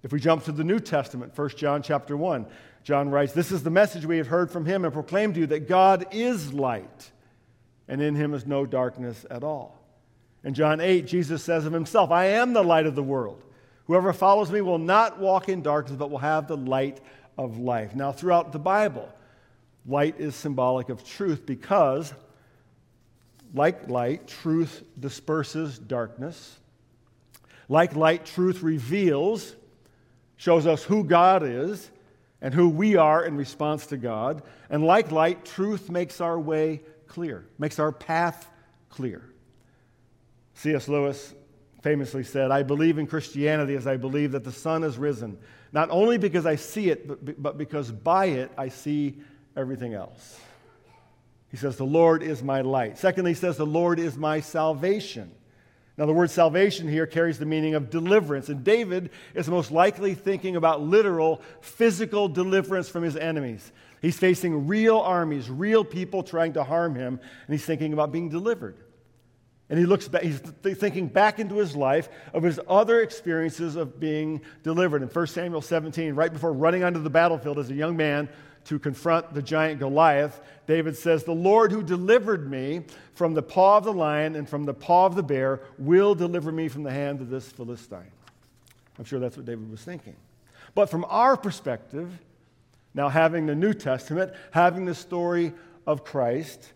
If 0.03 0.13
we 0.13 0.21
jump 0.21 0.45
to 0.45 0.53
the 0.53 0.65
New 0.65 0.79
Testament, 0.79 1.37
1 1.37 1.49
John 1.51 1.83
chapter 1.83 2.17
1, 2.17 2.47
John 2.85 3.09
writes, 3.09 3.33
This 3.33 3.51
is 3.51 3.63
the 3.63 3.71
message 3.71 4.05
we 4.05 4.19
have 4.19 4.27
heard 4.27 4.51
from 4.51 4.67
him 4.67 4.85
and 4.85 4.93
proclaimed 4.93 5.35
to 5.35 5.41
you 5.41 5.47
that 5.47 5.69
God 5.69 6.07
is 6.13 6.53
light, 6.53 7.11
and 7.89 8.03
in 8.03 8.15
him 8.15 8.35
is 8.35 8.47
no 8.47 8.67
darkness 8.67 9.25
at 9.31 9.43
all. 9.43 9.81
In 10.47 10.55
John 10.55 10.81
8, 10.81 11.09
Jesus 11.09 11.43
says 11.43 11.67
of 11.67 11.73
himself, 11.73 12.13
I 12.13 12.27
am 12.27 12.53
the 12.53 12.63
light 12.63 12.87
of 12.87 12.95
the 12.95 13.03
world. 13.03 13.43
Whoever 13.87 14.13
follows 14.13 14.49
me 14.49 14.61
will 14.61 14.79
not 14.79 15.19
walk 15.19 15.49
in 15.49 15.61
darkness, 15.61 15.97
but 15.99 16.09
will 16.09 16.19
have 16.19 16.47
the 16.47 16.57
light 16.57 17.01
of 17.37 17.59
life. 17.59 17.97
Now, 17.97 18.13
throughout 18.13 18.53
the 18.53 18.61
Bible, 18.61 19.13
light 19.87 20.21
is 20.21 20.37
symbolic 20.37 20.89
of 20.89 21.03
truth 21.03 21.45
because, 21.47 22.15
like 23.55 23.89
light, 23.89 24.29
truth 24.29 24.85
disperses 25.01 25.81
darkness. 25.81 26.61
Like 27.69 27.97
light, 27.97 28.25
truth 28.25 28.63
reveals, 28.63 29.57
shows 30.37 30.65
us 30.65 30.85
who 30.85 31.03
God 31.03 31.43
is 31.43 31.91
and 32.41 32.55
who 32.55 32.69
we 32.69 32.95
are 32.95 33.25
in 33.25 33.37
response 33.37 33.87
to 33.89 33.97
God. 33.97 34.45
And 34.71 34.85
like 34.85 35.11
light, 35.11 35.45
truth 35.45 35.91
makes 35.91 36.21
our 36.21 36.39
way 36.39 36.83
clear, 37.09 37.45
makes 37.59 37.81
our 37.81 37.91
path 37.91 38.49
clear. 38.91 39.25
C.S. 40.57 40.89
Lewis 40.89 41.35
famously 41.83 42.25
said, 42.25 42.51
I 42.51 42.63
believe 42.63 42.99
in 42.99 43.07
Christianity 43.07 43.77
as 43.77 43.87
I 43.87 43.97
believe 43.97 44.33
that 44.33 44.43
the 44.43 44.53
sun 44.53 44.83
has 44.83 44.99
risen, 44.99 45.39
not 45.71 45.91
only 45.91 46.19
because 46.19 46.47
I 46.47 46.57
see 46.57 46.91
it, 46.91 47.07
but, 47.07 47.41
but 47.41 47.59
because 47.59 47.93
by 47.93 48.27
it 48.27 48.51
I 48.57 48.71
see 48.71 49.19
everything 49.57 49.95
else. 49.95 50.41
He 51.51 51.57
says, 51.57 51.77
The 51.77 51.85
Lord 51.85 52.23
is 52.23 52.43
my 52.43 52.63
light. 52.63 52.99
Secondly, 52.99 53.33
he 53.33 53.35
says, 53.37 53.57
The 53.57 53.67
Lord 53.67 53.99
is 53.99 54.17
my 54.17 54.41
salvation. 54.41 55.31
Now, 55.99 56.07
the 56.07 56.13
word 56.13 56.31
salvation 56.31 56.89
here 56.89 57.07
carries 57.07 57.39
the 57.39 57.47
meaning 57.47 57.75
of 57.75 57.89
deliverance, 57.89 58.51
and 58.51 58.63
David 58.63 59.11
is 59.35 59.49
most 59.49 59.71
likely 59.71 60.15
thinking 60.15 60.57
about 60.57 60.83
literal, 60.83 61.41
physical 61.61 62.29
deliverance 62.29 62.89
from 62.89 63.03
his 63.03 63.17
enemies. 63.17 63.73
He's 64.03 64.19
facing 64.19 64.67
real 64.67 64.99
armies, 64.99 65.49
real 65.49 65.85
people 65.85 66.23
trying 66.23 66.53
to 66.55 66.65
harm 66.65 66.95
him, 66.95 67.19
and 67.47 67.55
he's 67.55 67.65
thinking 67.65 67.95
about 67.95 68.13
being 68.13 68.29
delivered. 68.29 68.77
And 69.69 69.79
he 69.79 69.85
looks 69.85 70.07
back, 70.07 70.23
he's 70.23 70.39
thinking 70.39 71.09
back 71.09 71.41
into 71.41 71.57
his 71.57 71.75
life 71.75 72.09
of 72.33 72.45
his 72.45 72.61
other 72.69 73.01
experiences 73.01 73.75
of 73.75 73.99
being 73.99 74.41
delivered. 74.63 75.03
In 75.03 75.09
1 75.09 75.27
Samuel 75.27 75.61
17, 75.61 76.15
right 76.15 76.33
before 76.33 76.53
running 76.53 76.85
onto 76.85 77.03
the 77.03 77.11
battlefield 77.11 77.59
as 77.59 77.71
a 77.71 77.75
young 77.75 77.97
man 77.97 78.29
to 78.67 78.79
confront 78.79 79.35
the 79.35 79.43
giant 79.43 79.81
Goliath, 79.81 80.41
David 80.69 80.97
says, 80.97 81.25
The 81.25 81.33
Lord 81.33 81.73
who 81.73 81.83
delivered 81.83 82.49
me 82.49 82.83
from 83.15 83.35
the 83.35 83.43
paw 83.43 83.79
of 83.79 83.85
the 83.85 83.93
lion 83.93 84.37
and 84.37 84.49
from 84.49 84.65
the 84.65 84.75
paw 84.75 85.07
of 85.07 85.17
the 85.17 85.23
bear 85.23 85.61
will 85.79 86.15
deliver 86.15 86.53
me 86.53 86.69
from 86.69 86.85
the 86.85 86.93
hand 86.93 87.21
of 87.21 87.29
this 87.29 87.51
Philistine. 87.51 88.13
I'm 88.99 89.05
sure 89.05 89.19
that's 89.19 89.37
what 89.37 89.47
David 89.47 89.69
was 89.71 89.83
thinking. 89.83 90.17
But 90.75 90.91
from 90.91 91.05
our 91.09 91.37
perspective, 91.37 92.11
now 92.95 93.09
having 93.09 93.47
the 93.47 93.55
New 93.55 93.75
Testament, 93.75 94.33
having 94.53 94.85
the 94.85 94.95
story 94.95 95.53
of 95.87 96.05
Christ, 96.05 96.73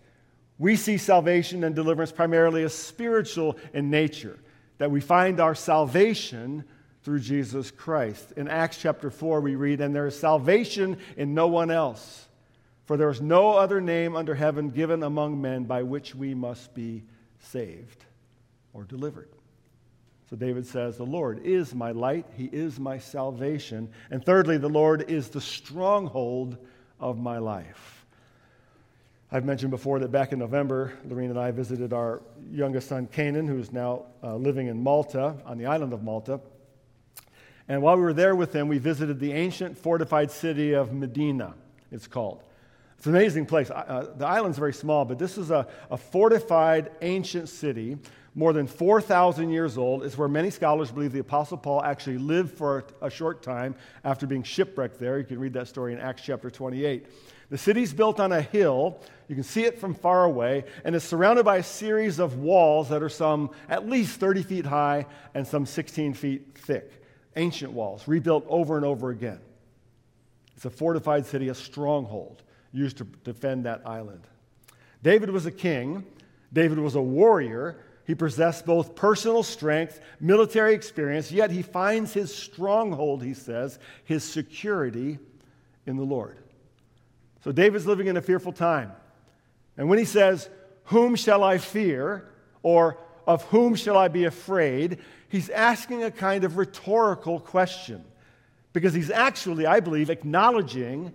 we 0.61 0.77
see 0.77 0.99
salvation 0.99 1.65
and 1.65 1.75
deliverance 1.75 2.13
primarily 2.13 2.63
as 2.63 2.75
spiritual 2.75 3.57
in 3.73 3.89
nature, 3.89 4.39
that 4.77 4.91
we 4.91 5.01
find 5.01 5.41
our 5.41 5.55
salvation 5.55 6.65
through 7.03 7.21
Jesus 7.21 7.71
Christ. 7.71 8.33
In 8.37 8.47
Acts 8.47 8.77
chapter 8.77 9.11
4, 9.11 9.41
we 9.41 9.55
read, 9.55 9.81
And 9.81 9.97
there 9.97 10.07
is 10.07 10.19
salvation 10.19 10.99
in 11.17 11.33
no 11.33 11.49
one 11.49 11.71
else, 11.71 12.29
for 12.85 12.99
there 12.99 13.09
is 13.09 13.23
no 13.23 13.53
other 13.53 13.81
name 13.81 14.15
under 14.15 14.35
heaven 14.35 14.69
given 14.69 15.03
among 15.03 15.41
men 15.41 15.65
by 15.65 15.83
which 15.83 16.15
we 16.15 16.35
must 16.35 16.75
be 16.75 17.05
saved 17.39 18.05
or 18.75 18.85
delivered. 18.85 19.31
So 20.29 20.37
David 20.37 20.67
says, 20.67 20.99
The 20.99 21.07
Lord 21.07 21.41
is 21.43 21.75
my 21.75 21.93
light, 21.93 22.27
He 22.37 22.51
is 22.53 22.79
my 22.79 22.99
salvation. 22.99 23.91
And 24.11 24.23
thirdly, 24.23 24.59
the 24.59 24.69
Lord 24.69 25.11
is 25.11 25.31
the 25.31 25.41
stronghold 25.41 26.59
of 27.01 27.19
my 27.19 27.39
life. 27.39 28.00
I've 29.33 29.45
mentioned 29.45 29.71
before 29.71 30.01
that 30.01 30.11
back 30.11 30.33
in 30.33 30.41
November, 30.41 30.93
Lorene 31.05 31.31
and 31.31 31.39
I 31.39 31.53
visited 31.53 31.93
our 31.93 32.21
youngest 32.51 32.89
son, 32.89 33.07
Canaan, 33.07 33.47
who's 33.47 33.71
now 33.71 34.07
uh, 34.25 34.35
living 34.35 34.67
in 34.67 34.83
Malta, 34.83 35.37
on 35.47 35.57
the 35.57 35.67
island 35.67 35.93
of 35.93 36.03
Malta. 36.03 36.41
And 37.69 37.81
while 37.81 37.95
we 37.95 38.03
were 38.03 38.13
there 38.13 38.35
with 38.35 38.53
him, 38.53 38.67
we 38.67 38.79
visited 38.79 39.21
the 39.21 39.33
ancient 39.33 39.79
fortified 39.79 40.33
city 40.33 40.73
of 40.73 40.93
Medina, 40.93 41.55
it's 41.93 42.09
called. 42.09 42.43
It's 43.01 43.07
an 43.07 43.15
amazing 43.15 43.47
place. 43.47 43.71
Uh, 43.71 44.13
the 44.15 44.27
island's 44.27 44.59
very 44.59 44.75
small, 44.75 45.07
but 45.07 45.19
this 45.19 45.39
is 45.39 45.51
a, 45.51 45.67
a 45.91 45.97
fortified 45.97 46.91
ancient 47.01 47.49
city, 47.49 47.97
more 48.35 48.53
than 48.53 48.67
4,000 48.67 49.49
years 49.49 49.79
old. 49.79 50.05
It's 50.05 50.19
where 50.19 50.29
many 50.29 50.51
scholars 50.51 50.91
believe 50.91 51.11
the 51.11 51.21
Apostle 51.21 51.57
Paul 51.57 51.83
actually 51.83 52.19
lived 52.19 52.59
for 52.59 52.85
a, 53.01 53.07
a 53.07 53.11
short 53.11 53.43
time 53.43 53.75
after 54.05 54.27
being 54.27 54.43
shipwrecked 54.43 54.99
there. 54.99 55.17
You 55.17 55.25
can 55.25 55.39
read 55.39 55.55
that 55.55 55.67
story 55.67 55.95
in 55.95 55.99
Acts 55.99 56.21
chapter 56.21 56.51
28. 56.51 57.07
The 57.49 57.57
city's 57.57 57.95
built 57.95 58.21
on 58.21 58.33
a 58.33 58.43
hill. 58.43 59.01
You 59.29 59.35
can 59.35 59.45
see 59.45 59.65
it 59.65 59.79
from 59.79 59.95
far 59.95 60.25
away, 60.25 60.65
and 60.85 60.95
it's 60.95 61.07
surrounded 61.07 61.47
by 61.47 61.57
a 61.57 61.63
series 61.63 62.19
of 62.19 62.37
walls 62.37 62.91
that 62.91 63.03
are 63.03 63.09
some 63.09 63.49
at 63.71 63.89
least 63.89 64.21
30 64.21 64.43
feet 64.43 64.67
high 64.67 65.07
and 65.33 65.47
some 65.47 65.65
16 65.65 66.13
feet 66.13 66.49
thick 66.55 67.03
ancient 67.35 67.73
walls, 67.73 68.07
rebuilt 68.07 68.45
over 68.47 68.77
and 68.77 68.85
over 68.85 69.09
again. 69.09 69.41
It's 70.55 70.67
a 70.67 70.71
fortified 70.71 71.25
city, 71.25 71.49
a 71.49 71.55
stronghold 71.55 72.43
used 72.73 72.99
to 72.99 73.05
defend 73.05 73.65
that 73.65 73.83
island. 73.87 74.23
David 75.03 75.31
was 75.31 75.47
a 75.47 75.51
king, 75.51 76.05
David 76.53 76.79
was 76.79 76.95
a 76.95 77.03
warrior. 77.03 77.79
He 78.07 78.15
possessed 78.17 78.67
both 78.67 78.97
personal 78.97 79.45
strength, 79.45 80.01
military 80.19 80.75
experience, 80.75 81.31
yet 81.31 81.53
he 81.53 81.63
finds 81.63 82.13
his 82.13 82.35
stronghold, 82.35 83.23
he 83.23 83.35
says, 83.35 83.79
his 84.05 84.25
security 84.25 85.21
in 85.87 85.97
the 85.97 86.03
Lord. 86.03 86.37
So 87.45 87.53
David's 87.53 87.87
living 87.87 88.09
in 88.09 88.17
a 88.17 88.23
fearful 88.23 88.53
time. 88.53 88.91
And 89.77 89.89
when 89.89 89.99
he 89.99 90.05
says, 90.05 90.49
Whom 90.87 91.15
shall 91.15 91.45
I 91.45 91.59
fear? 91.59 92.29
or 92.65 92.99
Of 93.29 93.45
whom 93.45 93.77
shall 93.77 93.97
I 93.97 94.09
be 94.09 94.25
afraid? 94.25 94.99
he's 95.31 95.49
asking 95.49 96.03
a 96.03 96.11
kind 96.11 96.45
of 96.45 96.57
rhetorical 96.57 97.41
question 97.41 98.05
because 98.73 98.93
he's 98.93 99.11
actually, 99.11 99.65
I 99.65 99.81
believe, 99.81 100.11
acknowledging 100.11 101.13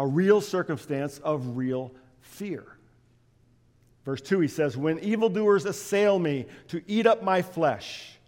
a 0.00 0.06
real 0.06 0.40
circumstance 0.40 1.18
of 1.18 1.58
real 1.58 1.92
fear. 2.22 2.64
Verse 4.06 4.22
2, 4.22 4.40
he 4.40 4.48
says, 4.48 4.74
When 4.74 4.98
evildoers 5.00 5.66
assail 5.66 6.18
me 6.18 6.46
to 6.68 6.82
eat 6.86 7.06
up 7.06 7.22
my 7.22 7.42
flesh, 7.42 8.18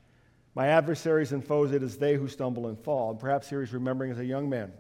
my 0.55 0.67
adversaries 0.67 1.33
and 1.33 1.43
foes, 1.43 1.73
it 1.73 1.83
is 1.83 1.97
they 1.97 2.17
who 2.17 2.29
stumble 2.29 2.67
and 2.67 2.79
fall. 2.79 3.13
And 3.13 3.19
perhaps 3.19 3.49
here 3.49 3.61
he's 3.61 3.73
remembering 3.73 4.11
as 4.11 4.19
a 4.19 4.25
young 4.25 4.51
man, 4.51 4.71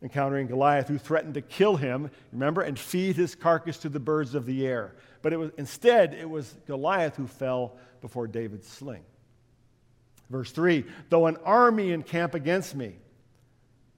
encountering 0.00 0.46
Goliath 0.46 0.88
who 0.88 0.96
threatened 0.96 1.34
to 1.34 1.42
kill 1.42 1.76
him, 1.76 2.10
remember, 2.32 2.62
and 2.62 2.78
feed 2.78 3.16
his 3.16 3.34
carcass 3.34 3.76
to 3.80 3.90
the 3.90 4.00
birds 4.00 4.34
of 4.34 4.46
the 4.46 4.66
air. 4.66 4.94
But 5.20 5.34
it 5.34 5.36
was, 5.36 5.50
instead, 5.58 6.14
it 6.14 6.28
was 6.28 6.54
Goliath 6.66 7.16
who 7.16 7.26
fell 7.26 7.76
before 8.00 8.26
David's 8.28 8.66
sling. 8.66 9.04
Verse 10.30 10.50
3 10.52 10.86
Though 11.10 11.26
an 11.26 11.36
army 11.44 11.92
encamp 11.92 12.32
against 12.32 12.74
me, 12.74 12.96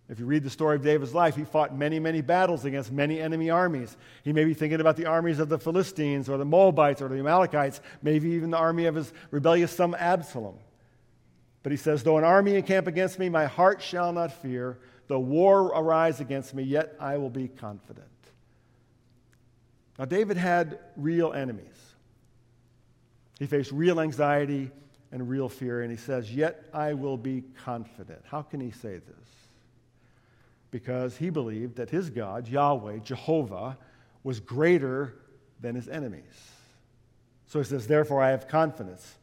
if 0.09 0.19
you 0.19 0.25
read 0.25 0.43
the 0.43 0.51
story 0.51 0.77
of 0.77 0.83
David's 0.83 1.15
life, 1.15 1.37
he 1.37 1.45
fought 1.45 1.77
many, 1.77 1.99
many 2.01 2.23
battles 2.23 2.65
against 2.65 2.91
many 2.91 3.21
enemy 3.21 3.51
armies. 3.51 3.95
He 4.25 4.33
may 4.33 4.45
be 4.45 4.55
thinking 4.55 4.81
about 4.81 4.97
the 4.97 5.05
armies 5.05 5.39
of 5.39 5.51
the 5.51 5.59
Philistines 5.59 6.31
or 6.31 6.39
the 6.39 6.47
Moabites 6.47 7.03
or 7.03 7.09
the 7.09 7.19
Amalekites, 7.19 7.83
maybe 8.03 8.31
even 8.31 8.51
the 8.51 8.57
army 8.57 8.87
of 8.87 8.95
his 8.95 9.13
rebellious 9.31 9.71
son 9.71 9.95
Absalom. 9.95 10.57
But 11.63 11.73
he 11.73 11.77
says, 11.77 12.03
Though 12.03 12.17
an 12.17 12.25
army 12.25 12.55
encamp 12.55 12.87
against 12.87 13.19
me, 13.19 13.29
my 13.29 13.45
heart 13.45 13.83
shall 13.83 14.13
not 14.13 14.33
fear. 14.33 14.79
Though 15.09 15.19
war 15.19 15.67
arise 15.67 16.21
against 16.21 16.55
me, 16.55 16.63
yet 16.63 16.95
I 16.99 17.19
will 17.19 17.31
be 17.31 17.49
confident. 17.49 18.07
Now, 19.99 20.07
David 20.07 20.39
had 20.39 20.79
real 20.97 21.35
enemies. 21.35 21.67
He 23.39 23.47
faced 23.47 23.73
real 23.73 24.01
anxiety 24.01 24.71
and 25.13 25.29
real 25.29 25.51
fear. 25.51 25.83
And 25.83 25.91
he 25.91 25.97
says, 25.99 26.35
Yet 26.35 26.65
I 26.73 26.95
will 26.95 27.19
be 27.19 27.43
confident. 27.65 28.21
How 28.25 28.41
can 28.41 28.61
he 28.61 28.71
say 28.71 28.95
this? 28.95 29.38
Because 30.71 31.17
he 31.17 31.31
believed 31.31 31.77
that 31.77 31.91
his 31.91 32.11
God, 32.11 32.49
Yahweh, 32.49 32.99
Jehovah, 32.99 33.79
was 34.23 34.41
greater 34.41 35.15
than 35.61 35.75
his 35.75 35.89
enemies. 35.89 36.53
So 37.47 37.59
he 37.59 37.65
says, 37.65 37.87
Therefore 37.87 38.23
I 38.23 38.31
have 38.31 38.49
confidence. 38.49 39.17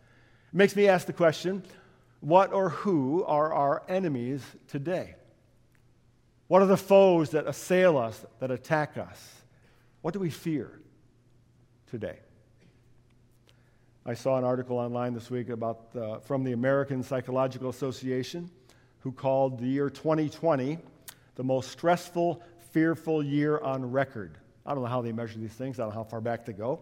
It 0.51 0.57
makes 0.57 0.75
me 0.75 0.87
ask 0.87 1.05
the 1.05 1.13
question 1.13 1.63
what 2.21 2.53
or 2.53 2.69
who 2.69 3.23
are 3.25 3.53
our 3.53 3.83
enemies 3.87 4.41
today? 4.67 5.15
What 6.47 6.61
are 6.61 6.67
the 6.67 6.77
foes 6.77 7.31
that 7.31 7.45
assail 7.47 7.97
us, 7.97 8.25
that 8.39 8.49
attack 8.51 8.97
us? 8.97 9.43
What 10.01 10.13
do 10.13 10.19
we 10.19 10.29
fear 10.29 10.79
today? 11.87 12.19
I 14.05 14.13
saw 14.13 14.37
an 14.37 14.43
article 14.43 14.77
online 14.77 15.13
this 15.13 15.31
week 15.31 15.49
about 15.49 15.87
uh, 15.95 16.19
from 16.19 16.43
the 16.43 16.53
American 16.53 17.01
Psychological 17.01 17.69
Association, 17.69 18.49
who 18.99 19.11
called 19.11 19.59
the 19.59 19.67
year 19.67 19.89
2020 19.89 20.77
the 21.35 21.43
most 21.43 21.71
stressful, 21.71 22.41
fearful 22.71 23.23
year 23.23 23.59
on 23.59 23.91
record. 23.91 24.37
I 24.65 24.73
don't 24.73 24.83
know 24.83 24.89
how 24.89 25.01
they 25.01 25.11
measure 25.11 25.37
these 25.37 25.53
things. 25.53 25.79
I 25.79 25.83
don't 25.83 25.93
know 25.93 25.99
how 25.99 26.03
far 26.03 26.21
back 26.21 26.45
they 26.45 26.53
go. 26.53 26.81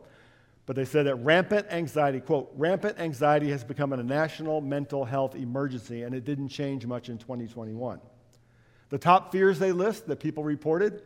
But 0.66 0.78
they 0.78 0.86
said 0.86 1.08
that 1.08 1.16
rampant 1.16 1.68
anxiety, 1.70 2.22
quote, 2.22 2.52
rampant 2.56 2.98
anxiety 2.98 3.50
has 3.50 3.64
become 3.64 3.92
a 3.92 4.02
national 4.02 4.62
mental 4.62 5.04
health 5.04 5.36
emergency, 5.36 6.04
and 6.04 6.16
it 6.16 6.24
didn't 6.24 6.50
change 6.50 6.86
much 6.86 7.10
in 7.10 7.18
2021. 7.18 8.00
The 8.90 8.98
top 8.98 9.32
fears 9.32 9.60
they 9.60 9.72
list 9.74 10.08
that 10.08 10.20
people 10.20 10.44
reported 10.44 11.02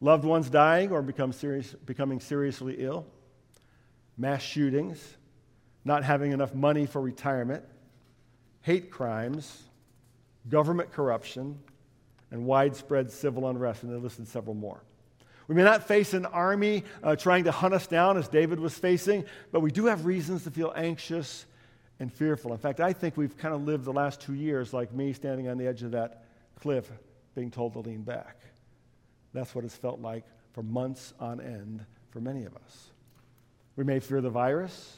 loved 0.00 0.24
ones 0.24 0.50
dying 0.50 0.92
or 0.92 1.00
become 1.00 1.32
serious, 1.32 1.72
becoming 1.72 2.20
seriously 2.20 2.76
ill, 2.78 3.06
mass 4.18 4.42
shootings, 4.42 5.16
not 5.84 6.04
having 6.04 6.32
enough 6.32 6.54
money 6.54 6.84
for 6.84 7.00
retirement, 7.00 7.64
hate 8.60 8.90
crimes, 8.90 9.62
government 10.48 10.92
corruption, 10.92 11.58
and 12.34 12.44
widespread 12.44 13.12
civil 13.12 13.48
unrest. 13.48 13.84
And 13.84 13.92
they 13.92 13.96
listed 13.96 14.26
several 14.26 14.56
more. 14.56 14.82
We 15.46 15.54
may 15.54 15.62
not 15.62 15.86
face 15.86 16.14
an 16.14 16.26
army 16.26 16.82
uh, 17.00 17.14
trying 17.14 17.44
to 17.44 17.52
hunt 17.52 17.74
us 17.74 17.86
down 17.86 18.16
as 18.16 18.26
David 18.26 18.58
was 18.58 18.76
facing, 18.76 19.24
but 19.52 19.60
we 19.60 19.70
do 19.70 19.86
have 19.86 20.04
reasons 20.04 20.42
to 20.42 20.50
feel 20.50 20.72
anxious 20.74 21.46
and 22.00 22.12
fearful. 22.12 22.52
In 22.52 22.58
fact, 22.58 22.80
I 22.80 22.92
think 22.92 23.16
we've 23.16 23.36
kind 23.38 23.54
of 23.54 23.62
lived 23.62 23.84
the 23.84 23.92
last 23.92 24.20
two 24.20 24.34
years 24.34 24.72
like 24.72 24.92
me 24.92 25.12
standing 25.12 25.46
on 25.46 25.58
the 25.58 25.66
edge 25.68 25.84
of 25.84 25.92
that 25.92 26.24
cliff 26.60 26.90
being 27.36 27.52
told 27.52 27.74
to 27.74 27.78
lean 27.78 28.02
back. 28.02 28.40
That's 29.32 29.54
what 29.54 29.64
it's 29.64 29.76
felt 29.76 30.00
like 30.00 30.24
for 30.54 30.64
months 30.64 31.14
on 31.20 31.40
end 31.40 31.84
for 32.10 32.20
many 32.20 32.46
of 32.46 32.56
us. 32.56 32.90
We 33.76 33.84
may 33.84 34.00
fear 34.00 34.20
the 34.20 34.30
virus. 34.30 34.96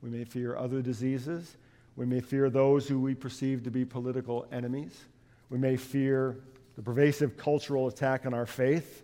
We 0.00 0.08
may 0.08 0.24
fear 0.24 0.56
other 0.56 0.80
diseases. 0.80 1.56
We 1.96 2.06
may 2.06 2.20
fear 2.20 2.48
those 2.48 2.88
who 2.88 2.98
we 2.98 3.14
perceive 3.14 3.64
to 3.64 3.70
be 3.70 3.84
political 3.84 4.46
enemies. 4.50 5.04
We 5.50 5.58
may 5.58 5.76
fear 5.76 6.38
the 6.76 6.82
pervasive 6.82 7.36
cultural 7.36 7.88
attack 7.88 8.24
on 8.24 8.32
our 8.32 8.46
faith. 8.46 9.02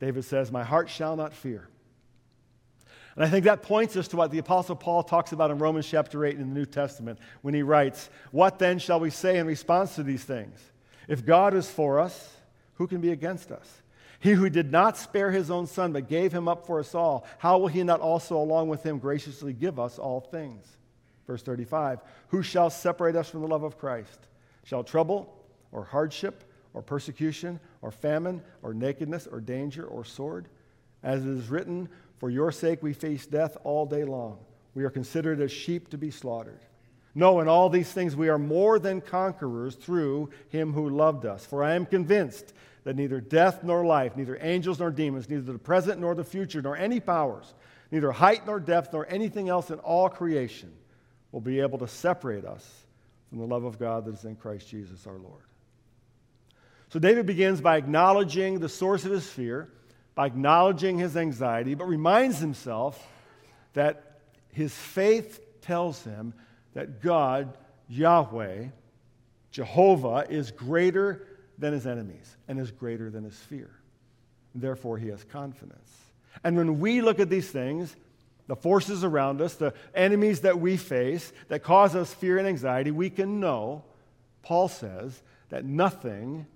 David 0.00 0.24
says, 0.24 0.50
My 0.50 0.64
heart 0.64 0.88
shall 0.88 1.14
not 1.14 1.34
fear. 1.34 1.68
And 3.14 3.24
I 3.24 3.28
think 3.28 3.44
that 3.44 3.62
points 3.62 3.96
us 3.96 4.08
to 4.08 4.16
what 4.16 4.30
the 4.30 4.38
Apostle 4.38 4.76
Paul 4.76 5.02
talks 5.02 5.32
about 5.32 5.50
in 5.50 5.58
Romans 5.58 5.88
chapter 5.88 6.24
8 6.24 6.36
in 6.36 6.40
the 6.40 6.54
New 6.54 6.66
Testament 6.66 7.18
when 7.42 7.52
he 7.52 7.62
writes, 7.62 8.08
What 8.30 8.58
then 8.58 8.78
shall 8.78 9.00
we 9.00 9.10
say 9.10 9.38
in 9.38 9.46
response 9.46 9.96
to 9.96 10.02
these 10.02 10.24
things? 10.24 10.58
If 11.08 11.26
God 11.26 11.54
is 11.54 11.68
for 11.68 11.98
us, 12.00 12.36
who 12.74 12.86
can 12.86 13.00
be 13.00 13.10
against 13.10 13.50
us? 13.50 13.82
He 14.20 14.32
who 14.32 14.48
did 14.50 14.70
not 14.70 14.96
spare 14.96 15.30
his 15.30 15.50
own 15.50 15.66
son, 15.66 15.92
but 15.92 16.08
gave 16.08 16.32
him 16.32 16.48
up 16.48 16.66
for 16.66 16.80
us 16.80 16.94
all, 16.94 17.26
how 17.38 17.58
will 17.58 17.68
he 17.68 17.82
not 17.82 18.00
also, 18.00 18.36
along 18.36 18.68
with 18.68 18.82
him, 18.82 18.98
graciously 18.98 19.52
give 19.52 19.78
us 19.78 19.98
all 19.98 20.20
things? 20.20 20.64
Verse 21.26 21.42
35 21.42 22.00
Who 22.28 22.42
shall 22.42 22.70
separate 22.70 23.16
us 23.16 23.28
from 23.28 23.42
the 23.42 23.48
love 23.48 23.62
of 23.62 23.78
Christ? 23.78 24.18
Shall 24.64 24.84
trouble, 24.84 25.37
or 25.72 25.84
hardship, 25.84 26.44
or 26.74 26.82
persecution, 26.82 27.58
or 27.82 27.90
famine, 27.90 28.42
or 28.62 28.74
nakedness, 28.74 29.26
or 29.26 29.40
danger, 29.40 29.86
or 29.86 30.04
sword? 30.04 30.48
As 31.02 31.24
it 31.24 31.30
is 31.30 31.48
written, 31.48 31.88
For 32.18 32.30
your 32.30 32.52
sake 32.52 32.82
we 32.82 32.92
face 32.92 33.26
death 33.26 33.56
all 33.64 33.86
day 33.86 34.04
long. 34.04 34.38
We 34.74 34.84
are 34.84 34.90
considered 34.90 35.40
as 35.40 35.50
sheep 35.50 35.90
to 35.90 35.98
be 35.98 36.10
slaughtered. 36.10 36.60
No, 37.14 37.40
in 37.40 37.48
all 37.48 37.68
these 37.68 37.90
things 37.90 38.14
we 38.14 38.28
are 38.28 38.38
more 38.38 38.78
than 38.78 39.00
conquerors 39.00 39.74
through 39.74 40.30
him 40.50 40.72
who 40.72 40.88
loved 40.88 41.26
us. 41.26 41.44
For 41.44 41.64
I 41.64 41.74
am 41.74 41.86
convinced 41.86 42.52
that 42.84 42.96
neither 42.96 43.20
death 43.20 43.64
nor 43.64 43.84
life, 43.84 44.16
neither 44.16 44.38
angels 44.40 44.78
nor 44.78 44.90
demons, 44.90 45.28
neither 45.28 45.52
the 45.52 45.58
present 45.58 46.00
nor 46.00 46.14
the 46.14 46.24
future, 46.24 46.62
nor 46.62 46.76
any 46.76 47.00
powers, 47.00 47.54
neither 47.90 48.12
height 48.12 48.46
nor 48.46 48.60
depth, 48.60 48.92
nor 48.92 49.06
anything 49.10 49.48
else 49.48 49.70
in 49.70 49.78
all 49.80 50.08
creation 50.08 50.72
will 51.32 51.40
be 51.40 51.60
able 51.60 51.78
to 51.78 51.88
separate 51.88 52.44
us 52.44 52.84
from 53.28 53.38
the 53.38 53.46
love 53.46 53.64
of 53.64 53.78
God 53.78 54.04
that 54.04 54.14
is 54.14 54.24
in 54.24 54.36
Christ 54.36 54.68
Jesus 54.68 55.06
our 55.06 55.18
Lord. 55.18 55.42
So 56.90 56.98
David 56.98 57.26
begins 57.26 57.60
by 57.60 57.76
acknowledging 57.76 58.60
the 58.60 58.68
source 58.68 59.04
of 59.04 59.12
his 59.12 59.28
fear, 59.28 59.68
by 60.14 60.26
acknowledging 60.26 60.98
his 60.98 61.16
anxiety, 61.16 61.74
but 61.74 61.86
reminds 61.86 62.38
himself 62.38 63.06
that 63.74 64.20
his 64.52 64.74
faith 64.74 65.40
tells 65.60 66.02
him 66.02 66.32
that 66.74 67.02
God, 67.02 67.56
Yahweh, 67.88 68.68
Jehovah, 69.50 70.26
is 70.28 70.50
greater 70.50 71.26
than 71.58 71.72
his 71.72 71.86
enemies 71.86 72.36
and 72.46 72.58
is 72.58 72.70
greater 72.70 73.10
than 73.10 73.24
his 73.24 73.36
fear. 73.36 73.70
Therefore, 74.54 74.96
he 74.96 75.08
has 75.08 75.22
confidence. 75.24 75.90
And 76.42 76.56
when 76.56 76.80
we 76.80 77.02
look 77.02 77.20
at 77.20 77.28
these 77.28 77.50
things, 77.50 77.94
the 78.46 78.56
forces 78.56 79.04
around 79.04 79.42
us, 79.42 79.54
the 79.54 79.74
enemies 79.94 80.40
that 80.40 80.58
we 80.58 80.76
face 80.78 81.32
that 81.48 81.62
cause 81.62 81.94
us 81.94 82.14
fear 82.14 82.38
and 82.38 82.48
anxiety, 82.48 82.90
we 82.90 83.10
can 83.10 83.40
know, 83.40 83.84
Paul 84.42 84.68
says, 84.68 85.22
that 85.50 85.64
nothing 85.64 86.46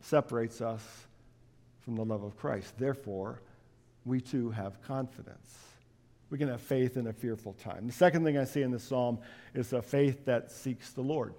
separates 0.00 0.60
us 0.60 0.82
from 1.80 1.96
the 1.96 2.04
love 2.04 2.22
of 2.22 2.36
Christ. 2.36 2.74
Therefore, 2.78 3.40
we 4.04 4.20
too 4.20 4.50
have 4.50 4.80
confidence. 4.82 5.58
We 6.30 6.38
can 6.38 6.48
have 6.48 6.60
faith 6.60 6.96
in 6.96 7.06
a 7.06 7.12
fearful 7.12 7.52
time. 7.54 7.86
The 7.86 7.92
second 7.92 8.24
thing 8.24 8.36
I 8.36 8.44
see 8.44 8.62
in 8.62 8.70
this 8.70 8.82
psalm 8.82 9.18
is 9.54 9.72
a 9.72 9.82
faith 9.82 10.24
that 10.24 10.50
seeks 10.50 10.90
the 10.92 11.02
Lord. 11.02 11.34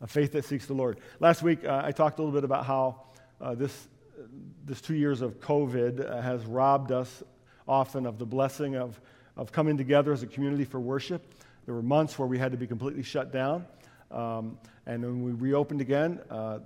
A 0.00 0.06
faith 0.06 0.32
that 0.32 0.44
seeks 0.44 0.66
the 0.66 0.74
Lord. 0.74 0.98
Last 1.20 1.42
week, 1.42 1.64
uh, 1.64 1.82
I 1.84 1.92
talked 1.92 2.18
a 2.18 2.22
little 2.22 2.34
bit 2.34 2.44
about 2.44 2.66
how 2.66 3.02
uh, 3.40 3.54
this, 3.54 3.88
this 4.64 4.80
two 4.80 4.94
years 4.94 5.20
of 5.20 5.40
COVID 5.40 6.08
uh, 6.08 6.20
has 6.20 6.44
robbed 6.44 6.92
us 6.92 7.22
often 7.66 8.06
of 8.06 8.18
the 8.18 8.26
blessing 8.26 8.76
of, 8.76 9.00
of 9.36 9.52
coming 9.52 9.76
together 9.76 10.12
as 10.12 10.22
a 10.22 10.26
community 10.26 10.64
for 10.64 10.80
worship. 10.80 11.34
There 11.66 11.74
were 11.74 11.82
months 11.82 12.18
where 12.18 12.28
we 12.28 12.38
had 12.38 12.52
to 12.52 12.58
be 12.58 12.66
completely 12.66 13.02
shut 13.02 13.32
down. 13.32 13.66
Um, 14.10 14.58
and 14.86 15.02
when 15.02 15.22
we 15.22 15.32
reopened 15.32 15.80
again, 15.80 16.20
uh, 16.30 16.58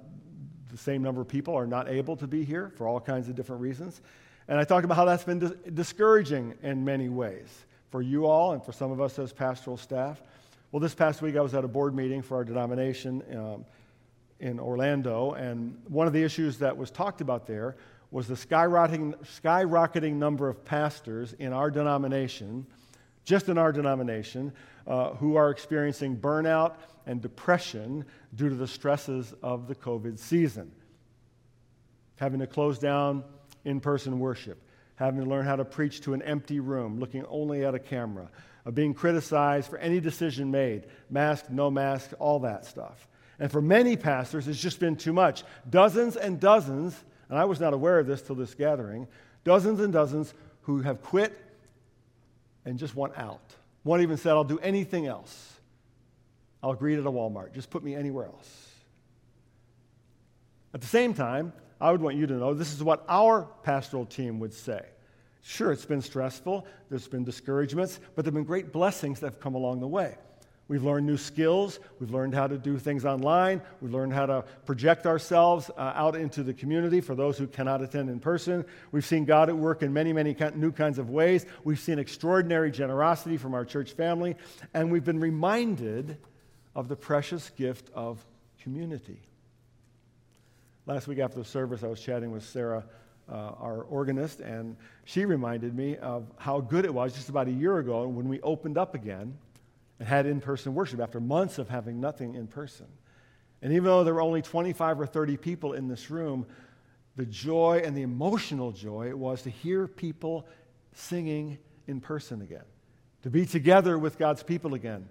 the 0.77 0.83
same 0.83 1.03
number 1.03 1.23
of 1.23 1.29
people 1.29 1.55
are 1.55 1.67
not 1.67 1.89
able 1.89 2.17
to 2.17 2.27
be 2.27 2.45
here 2.45 2.71
for 2.77 2.87
all 2.87 3.01
kinds 3.01 3.31
of 3.31 3.35
different 3.35 3.63
reasons. 3.63 4.03
And 4.47 4.59
I 4.59 4.65
talked 4.65 4.85
about 4.85 4.97
how 4.97 5.07
that's 5.07 5.25
been 5.25 5.39
dis- 5.39 5.53
discouraging 5.73 6.55
in 6.63 6.85
many 6.85 7.09
ways 7.09 7.65
for 7.91 8.03
you 8.03 8.27
all 8.27 8.53
and 8.53 8.63
for 8.63 8.73
some 8.73 8.91
of 8.93 9.01
us 9.01 9.19
as 9.19 9.33
pastoral 9.33 9.79
staff. 9.79 10.23
Well, 10.71 10.81
this 10.81 10.95
past 10.95 11.23
week 11.23 11.35
I 11.35 11.41
was 11.41 11.55
at 11.55 11.65
a 11.65 11.69
board 11.69 11.95
meeting 11.95 12.21
for 12.21 12.37
our 12.37 12.45
denomination 12.45 13.23
um, 13.35 13.65
in 14.39 14.61
Orlando, 14.61 15.33
and 15.33 15.81
one 15.89 16.07
of 16.07 16.13
the 16.13 16.23
issues 16.23 16.59
that 16.59 16.77
was 16.77 16.91
talked 16.91 17.23
about 17.23 17.47
there 17.47 17.77
was 18.11 18.29
the 18.29 18.35
skyrocketing, 18.35 19.15
skyrocketing 19.25 20.15
number 20.15 20.47
of 20.47 20.63
pastors 20.63 21.33
in 21.39 21.55
our 21.55 21.71
denomination, 21.71 22.67
just 23.27 23.51
in 23.51 23.59
our 23.59 23.73
denomination, 23.73 24.53
uh, 24.87 25.11
who 25.15 25.37
are 25.37 25.51
experiencing 25.51 26.17
burnout 26.17 26.77
and 27.07 27.21
depression 27.21 28.05
due 28.35 28.49
to 28.49 28.55
the 28.55 28.69
stresses 28.69 29.35
of 29.43 29.67
the 29.67 29.75
COVID 29.75 30.19
season. 30.19 30.73
Having 32.17 32.41
to 32.41 32.47
close 32.47 32.79
down 32.79 33.25
in 33.65 33.81
person 33.81 34.19
worship, 34.21 34.63
having 34.95 35.23
to 35.23 35.29
learn 35.29 35.45
how 35.45 35.57
to 35.57 35.65
preach 35.65 36.01
to 36.03 36.15
an 36.15 36.23
empty 36.23 36.61
room, 36.61 36.99
looking 37.01 37.27
only 37.27 37.65
at 37.65 37.75
a 37.75 37.79
camera, 37.81 38.31
of 38.65 38.75
being 38.75 38.95
criticized 38.95 39.69
for 39.69 39.79
any 39.79 40.01
decision 40.01 40.51
made 40.51 40.87
mask, 41.11 41.51
no 41.51 41.71
mask, 41.71 42.13
all 42.19 42.41
that 42.41 42.65
stuff. 42.65 43.09
And 43.39 43.51
for 43.51 43.61
many 43.61 43.97
pastors, 43.97 44.49
it's 44.49 44.61
just 44.61 44.81
been 44.81 44.97
too 44.97 45.13
much. 45.13 45.45
Dozens 45.69 46.17
and 46.17 46.41
dozens, 46.41 46.97
and 47.29 47.39
I 47.39 47.45
was 47.45 47.61
not 47.61 47.75
aware 47.75 47.99
of 47.99 48.07
this 48.07 48.23
till 48.23 48.37
this 48.37 48.55
gathering, 48.55 49.09
dozens 49.45 49.81
and 49.81 49.93
dozens 49.93 50.33
who 50.63 50.81
have 50.81 51.03
quit 51.03 51.39
and 52.67 52.79
just 52.79 52.95
want 52.95 53.17
out. 53.17 53.55
One 53.85 54.03
even 54.03 54.19
said, 54.19 54.33
I'll 54.33 54.45
do 54.45 54.59
anything 54.59 55.07
else. 55.07 55.55
I'll 56.63 56.75
greet 56.75 56.99
at 56.99 57.07
a 57.07 57.11
Walmart. 57.11 57.55
Just 57.55 57.71
put 57.71 57.83
me 57.83 57.95
anywhere 57.95 58.27
else. 58.27 58.69
At 60.75 60.81
the 60.83 60.87
same 60.87 61.15
time, 61.15 61.53
I 61.81 61.93
would 61.93 62.03
want 62.03 62.17
you 62.17 62.27
to 62.27 62.35
know 62.35 62.53
this 62.53 62.75
is 62.75 62.83
what 62.83 63.05
our 63.09 63.49
pastoral 63.63 64.05
team 64.05 64.41
would 64.41 64.53
say. 64.53 64.85
Sure, 65.43 65.71
it's 65.71 65.87
been 65.87 66.03
stressful, 66.03 66.67
there's 66.91 67.07
been 67.07 67.23
discouragements, 67.23 68.01
but 68.15 68.25
there 68.25 68.31
have 68.31 68.35
been 68.35 68.45
great 68.45 68.73
blessings 68.73 69.21
that 69.21 69.27
have 69.27 69.41
come 69.41 69.55
along 69.55 69.79
the 69.79 69.87
way. 69.87 70.17
We've 70.69 70.83
learned 70.83 71.07
new 71.07 71.17
skills. 71.17 71.79
We've 72.01 72.11
learned 72.11 72.35
how 72.35 72.49
to 72.49 72.59
do 72.59 72.77
things 72.77 73.05
online. 73.05 73.63
We've 73.81 73.95
learned 73.95 74.13
how 74.13 74.27
to 74.27 74.45
project 74.65 75.07
ourselves 75.07 75.71
uh, 75.77 75.93
out 75.95 76.17
into 76.17 76.43
the 76.43 76.53
community 76.53 77.01
for 77.01 77.15
those 77.15 77.39
who 77.39 77.47
cannot 77.47 77.83
attend 77.83 78.11
in 78.11 78.19
person. 78.19 78.65
We've 78.91 79.05
seen 79.05 79.25
God 79.25 79.49
at 79.49 79.57
work 79.57 79.83
in 79.83 79.93
many, 79.93 80.13
many 80.13 80.35
new 80.57 80.73
kinds 80.73 80.99
of 80.99 81.09
ways. 81.09 81.47
We've 81.63 81.79
seen 81.79 82.01
extraordinary 82.01 82.73
generosity 82.73 83.37
from 83.37 83.55
our 83.55 83.65
church 83.65 83.93
family. 83.93 84.35
And 84.75 84.91
we've 84.91 85.05
been 85.05 85.21
reminded 85.21 86.19
of 86.75 86.89
the 86.89 86.97
precious 86.97 87.51
gift 87.51 87.91
of 87.95 88.25
community. 88.61 89.21
Last 90.85 91.07
week 91.07 91.21
after 91.21 91.39
the 91.39 91.45
service, 91.45 91.85
I 91.85 91.87
was 91.87 92.01
chatting 92.01 92.33
with 92.33 92.45
Sarah, 92.45 92.85
uh, 93.31 93.35
our 93.35 93.83
organist, 93.83 94.41
and 94.41 94.77
she 95.05 95.25
reminded 95.25 95.77
me 95.77 95.97
of 95.97 96.27
how 96.37 96.61
good 96.61 96.85
it 96.85 96.93
was 96.93 97.15
just 97.15 97.29
about 97.29 97.47
a 97.47 97.53
year 97.53 97.79
ago 97.79 98.09
when 98.09 98.29
we 98.29 98.41
opened 98.41 98.79
up 98.79 98.97
again 98.97 99.37
and 99.99 100.09
had 100.09 100.27
in 100.27 100.41
person 100.41 100.75
worship 100.75 101.01
after 101.01 101.21
months 101.21 101.59
of 101.59 101.69
having 101.69 102.01
nothing 102.01 102.35
in 102.35 102.47
person. 102.47 102.87
And 103.63 103.73
even 103.73 103.85
though 103.85 104.05
there 104.05 104.15
were 104.15 104.21
only 104.21 104.43
25 104.43 105.01
or 105.01 105.07
30 105.07 105.37
people 105.39 105.73
in 105.73 105.89
this 105.89 106.11
room, 106.11 106.47
the 107.17 107.25
joy 107.25 107.83
and 107.85 107.97
the 107.97 108.03
emotional 108.03 108.73
joy 108.73 109.09
it 109.09 109.19
was 109.19 109.43
to 109.43 109.51
hear 109.51 109.87
people 109.87 110.47
singing 110.93 111.59
in 111.87 112.01
person 112.01 112.43
again, 112.43 112.65
to 113.23 113.31
be 113.31 113.47
together 113.47 113.99
with 113.99 114.19
God's 114.19 114.43
people 114.43 114.75
again 114.75 115.09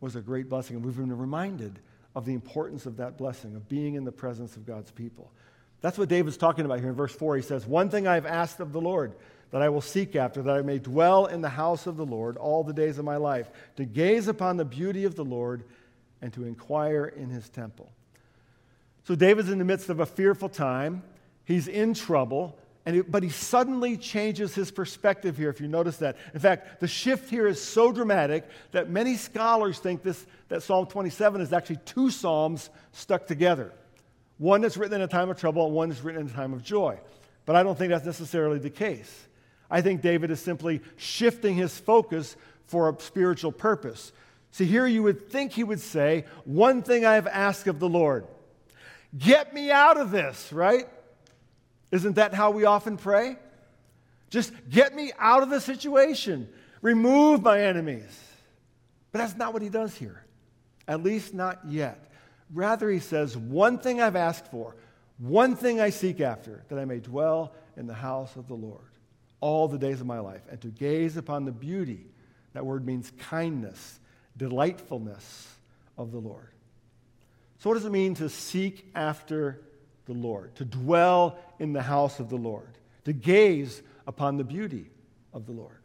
was 0.00 0.16
a 0.16 0.20
great 0.20 0.48
blessing. 0.48 0.76
And 0.76 0.84
we've 0.84 0.96
been 0.96 1.16
reminded 1.16 1.78
of 2.14 2.24
the 2.24 2.34
importance 2.34 2.86
of 2.86 2.96
that 2.96 3.18
blessing, 3.18 3.54
of 3.56 3.68
being 3.68 3.94
in 3.94 4.04
the 4.04 4.12
presence 4.12 4.56
of 4.56 4.66
God's 4.66 4.90
people. 4.90 5.30
That's 5.80 5.96
what 5.96 6.08
David's 6.08 6.36
talking 6.36 6.64
about 6.64 6.80
here 6.80 6.88
in 6.88 6.94
verse 6.94 7.14
4. 7.14 7.36
He 7.36 7.42
says, 7.42 7.66
One 7.66 7.88
thing 7.88 8.06
I 8.06 8.14
have 8.14 8.26
asked 8.26 8.60
of 8.60 8.72
the 8.72 8.80
Lord 8.80 9.14
that 9.50 9.62
I 9.62 9.68
will 9.68 9.80
seek 9.80 10.16
after, 10.16 10.42
that 10.42 10.56
I 10.56 10.62
may 10.62 10.78
dwell 10.78 11.26
in 11.26 11.40
the 11.40 11.48
house 11.48 11.86
of 11.86 11.96
the 11.96 12.04
Lord 12.04 12.36
all 12.36 12.64
the 12.64 12.72
days 12.72 12.98
of 12.98 13.04
my 13.04 13.16
life, 13.16 13.50
to 13.76 13.84
gaze 13.84 14.28
upon 14.28 14.56
the 14.56 14.64
beauty 14.64 15.04
of 15.04 15.14
the 15.14 15.24
Lord 15.24 15.64
and 16.20 16.32
to 16.34 16.44
inquire 16.44 17.06
in 17.06 17.30
his 17.30 17.48
temple. 17.48 17.90
So 19.04 19.14
David's 19.14 19.48
in 19.48 19.58
the 19.58 19.64
midst 19.64 19.88
of 19.88 20.00
a 20.00 20.06
fearful 20.06 20.48
time. 20.48 21.02
He's 21.44 21.66
in 21.66 21.94
trouble, 21.94 22.58
and 22.84 23.10
but 23.10 23.22
he 23.22 23.30
suddenly 23.30 23.96
changes 23.96 24.54
his 24.54 24.70
perspective 24.70 25.38
here, 25.38 25.48
if 25.48 25.62
you 25.62 25.68
notice 25.68 25.96
that. 25.98 26.18
In 26.34 26.40
fact, 26.40 26.80
the 26.80 26.88
shift 26.88 27.30
here 27.30 27.46
is 27.46 27.62
so 27.62 27.90
dramatic 27.90 28.44
that 28.72 28.90
many 28.90 29.16
scholars 29.16 29.78
think 29.78 30.02
this, 30.02 30.26
that 30.48 30.62
Psalm 30.62 30.86
27 30.86 31.40
is 31.40 31.54
actually 31.54 31.78
two 31.86 32.10
psalms 32.10 32.68
stuck 32.92 33.26
together. 33.26 33.72
One 34.38 34.60
that's 34.60 34.76
written 34.76 34.96
in 34.96 35.02
a 35.02 35.08
time 35.08 35.30
of 35.30 35.38
trouble, 35.38 35.66
and 35.66 35.74
one 35.74 35.88
that's 35.88 36.02
written 36.02 36.22
in 36.22 36.28
a 36.28 36.32
time 36.32 36.52
of 36.52 36.62
joy. 36.62 36.98
But 37.44 37.56
I 37.56 37.62
don't 37.62 37.76
think 37.76 37.90
that's 37.90 38.06
necessarily 38.06 38.58
the 38.58 38.70
case. 38.70 39.26
I 39.70 39.80
think 39.80 40.00
David 40.00 40.30
is 40.30 40.40
simply 40.40 40.80
shifting 40.96 41.54
his 41.54 41.76
focus 41.78 42.36
for 42.66 42.88
a 42.88 43.00
spiritual 43.00 43.52
purpose. 43.52 44.12
See, 44.52 44.64
here 44.64 44.86
you 44.86 45.02
would 45.02 45.30
think 45.30 45.52
he 45.52 45.64
would 45.64 45.80
say, 45.80 46.24
One 46.44 46.82
thing 46.82 47.04
I 47.04 47.14
have 47.14 47.26
asked 47.26 47.66
of 47.66 47.78
the 47.78 47.88
Lord, 47.88 48.26
get 49.16 49.52
me 49.52 49.70
out 49.70 49.98
of 49.98 50.10
this, 50.10 50.52
right? 50.52 50.88
Isn't 51.90 52.16
that 52.16 52.34
how 52.34 52.50
we 52.50 52.64
often 52.64 52.96
pray? 52.96 53.36
Just 54.30 54.52
get 54.68 54.94
me 54.94 55.12
out 55.18 55.42
of 55.42 55.50
the 55.50 55.60
situation, 55.60 56.48
remove 56.82 57.42
my 57.42 57.62
enemies. 57.62 58.24
But 59.10 59.20
that's 59.20 59.36
not 59.36 59.52
what 59.54 59.62
he 59.62 59.70
does 59.70 59.94
here, 59.94 60.22
at 60.86 61.02
least 61.02 61.32
not 61.32 61.60
yet. 61.66 62.07
Rather, 62.52 62.90
he 62.90 62.98
says, 62.98 63.36
One 63.36 63.78
thing 63.78 64.00
I've 64.00 64.16
asked 64.16 64.50
for, 64.50 64.76
One 65.18 65.56
thing 65.56 65.80
I 65.80 65.90
seek 65.90 66.20
after, 66.20 66.64
that 66.68 66.78
I 66.78 66.84
may 66.84 66.98
dwell 66.98 67.52
in 67.76 67.86
the 67.86 67.94
house 67.94 68.36
of 68.36 68.48
the 68.48 68.54
Lord 68.54 68.80
all 69.40 69.68
the 69.68 69.78
days 69.78 70.00
of 70.00 70.06
my 70.06 70.18
life, 70.18 70.42
and 70.50 70.60
to 70.60 70.68
gaze 70.68 71.16
upon 71.16 71.44
the 71.44 71.52
beauty, 71.52 72.06
that 72.54 72.66
word 72.66 72.84
means 72.84 73.12
kindness, 73.18 74.00
delightfulness 74.36 75.54
of 75.96 76.10
the 76.10 76.18
Lord. 76.18 76.50
So, 77.58 77.70
what 77.70 77.74
does 77.74 77.84
it 77.84 77.92
mean 77.92 78.14
to 78.14 78.28
seek 78.28 78.90
after 78.94 79.60
the 80.06 80.12
Lord, 80.12 80.54
to 80.56 80.64
dwell 80.64 81.38
in 81.58 81.72
the 81.72 81.82
house 81.82 82.20
of 82.20 82.28
the 82.28 82.36
Lord, 82.36 82.78
to 83.04 83.12
gaze 83.12 83.82
upon 84.06 84.36
the 84.36 84.44
beauty 84.44 84.90
of 85.32 85.46
the 85.46 85.52
Lord? 85.52 85.82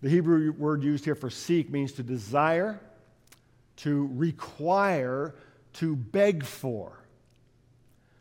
The 0.00 0.08
Hebrew 0.08 0.52
word 0.52 0.84
used 0.84 1.04
here 1.04 1.16
for 1.16 1.30
seek 1.30 1.70
means 1.70 1.92
to 1.92 2.02
desire, 2.02 2.80
to 3.78 4.10
require, 4.14 5.34
to 5.74 5.96
beg 5.96 6.44
for. 6.44 6.92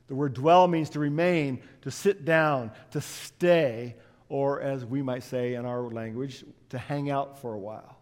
The 0.07 0.15
word 0.15 0.33
dwell 0.33 0.67
means 0.67 0.91
to 0.91 0.99
remain, 0.99 1.61
to 1.81 1.91
sit 1.91 2.25
down, 2.25 2.71
to 2.91 3.01
stay, 3.01 3.95
or 4.29 4.61
as 4.61 4.85
we 4.85 5.01
might 5.01 5.23
say 5.23 5.55
in 5.55 5.65
our 5.65 5.81
language, 5.81 6.45
to 6.69 6.77
hang 6.77 7.09
out 7.09 7.41
for 7.41 7.53
a 7.53 7.59
while. 7.59 7.97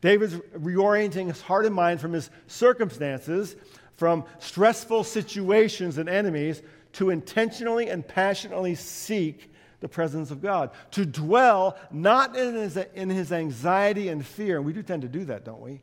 David's 0.00 0.34
reorienting 0.34 1.26
his 1.26 1.40
heart 1.40 1.66
and 1.66 1.74
mind 1.74 2.00
from 2.00 2.12
his 2.12 2.30
circumstances, 2.46 3.54
from 3.96 4.24
stressful 4.38 5.04
situations 5.04 5.98
and 5.98 6.08
enemies, 6.08 6.62
to 6.94 7.10
intentionally 7.10 7.88
and 7.88 8.06
passionately 8.06 8.74
seek 8.74 9.52
the 9.80 9.88
presence 9.88 10.30
of 10.30 10.42
God. 10.42 10.70
To 10.92 11.04
dwell 11.06 11.76
not 11.90 12.36
in 12.36 12.54
his, 12.54 12.76
in 12.76 13.10
his 13.10 13.30
anxiety 13.30 14.08
and 14.08 14.24
fear. 14.24 14.56
And 14.56 14.66
we 14.66 14.72
do 14.72 14.82
tend 14.82 15.02
to 15.02 15.08
do 15.08 15.24
that, 15.26 15.44
don't 15.44 15.60
we? 15.60 15.82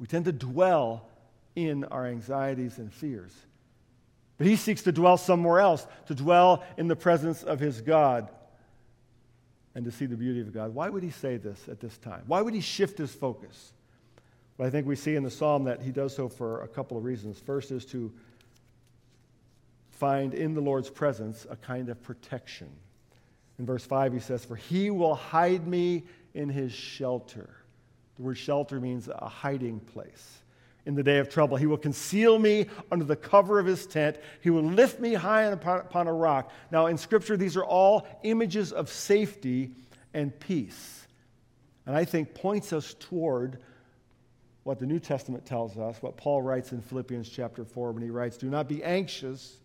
We 0.00 0.06
tend 0.06 0.24
to 0.24 0.32
dwell 0.32 1.06
in 1.54 1.84
our 1.84 2.06
anxieties 2.06 2.78
and 2.78 2.92
fears. 2.92 3.32
But 4.38 4.46
he 4.46 4.56
seeks 4.56 4.82
to 4.84 4.92
dwell 4.92 5.18
somewhere 5.18 5.60
else, 5.60 5.86
to 6.06 6.14
dwell 6.14 6.64
in 6.78 6.88
the 6.88 6.96
presence 6.96 7.42
of 7.42 7.60
his 7.60 7.82
God 7.82 8.30
and 9.74 9.84
to 9.84 9.90
see 9.90 10.06
the 10.06 10.16
beauty 10.16 10.40
of 10.40 10.52
God. 10.52 10.74
Why 10.74 10.88
would 10.88 11.02
he 11.02 11.10
say 11.10 11.36
this 11.36 11.68
at 11.68 11.80
this 11.80 11.98
time? 11.98 12.22
Why 12.26 12.40
would 12.40 12.54
he 12.54 12.62
shift 12.62 12.96
his 12.96 13.12
focus? 13.12 13.72
Well, 14.56 14.66
I 14.66 14.70
think 14.70 14.86
we 14.86 14.96
see 14.96 15.14
in 15.14 15.22
the 15.22 15.30
psalm 15.30 15.64
that 15.64 15.82
he 15.82 15.90
does 15.90 16.16
so 16.16 16.28
for 16.28 16.62
a 16.62 16.68
couple 16.68 16.96
of 16.96 17.04
reasons. 17.04 17.38
First 17.38 17.70
is 17.70 17.84
to 17.86 18.10
find 19.90 20.32
in 20.32 20.54
the 20.54 20.62
Lord's 20.62 20.88
presence 20.88 21.46
a 21.50 21.56
kind 21.56 21.90
of 21.90 22.02
protection. 22.02 22.70
In 23.58 23.66
verse 23.66 23.84
5, 23.84 24.14
he 24.14 24.20
says, 24.20 24.44
For 24.44 24.56
he 24.56 24.90
will 24.90 25.14
hide 25.14 25.66
me 25.66 26.04
in 26.32 26.48
his 26.48 26.72
shelter. 26.72 27.59
The 28.20 28.26
word 28.26 28.36
shelter 28.36 28.78
means 28.80 29.08
a 29.08 29.30
hiding 29.30 29.80
place 29.80 30.42
in 30.84 30.94
the 30.94 31.02
day 31.02 31.20
of 31.20 31.30
trouble. 31.30 31.56
He 31.56 31.64
will 31.64 31.78
conceal 31.78 32.38
me 32.38 32.66
under 32.92 33.06
the 33.06 33.16
cover 33.16 33.58
of 33.58 33.64
his 33.64 33.86
tent. 33.86 34.18
He 34.42 34.50
will 34.50 34.62
lift 34.62 35.00
me 35.00 35.14
high 35.14 35.44
upon, 35.44 36.06
a 36.06 36.12
rock. 36.12 36.52
Now, 36.70 36.88
in 36.88 36.98
Scripture, 36.98 37.38
these 37.38 37.56
are 37.56 37.64
all 37.64 38.06
images 38.22 38.74
of 38.74 38.90
safety 38.90 39.70
and 40.12 40.38
peace. 40.38 41.06
And 41.86 41.96
I 41.96 42.04
think 42.04 42.34
points 42.34 42.74
us 42.74 42.94
toward 43.00 43.62
what 44.64 44.78
the 44.78 44.86
New 44.86 44.98
Testament 44.98 45.46
tells 45.46 45.78
us, 45.78 46.02
what 46.02 46.18
Paul 46.18 46.42
writes 46.42 46.72
in 46.72 46.82
Philippians 46.82 47.26
chapter 47.26 47.64
4 47.64 47.92
when 47.92 48.02
he 48.02 48.10
writes, 48.10 48.36
Do 48.36 48.50
not 48.50 48.68
be 48.68 48.84
anxious 48.84 49.56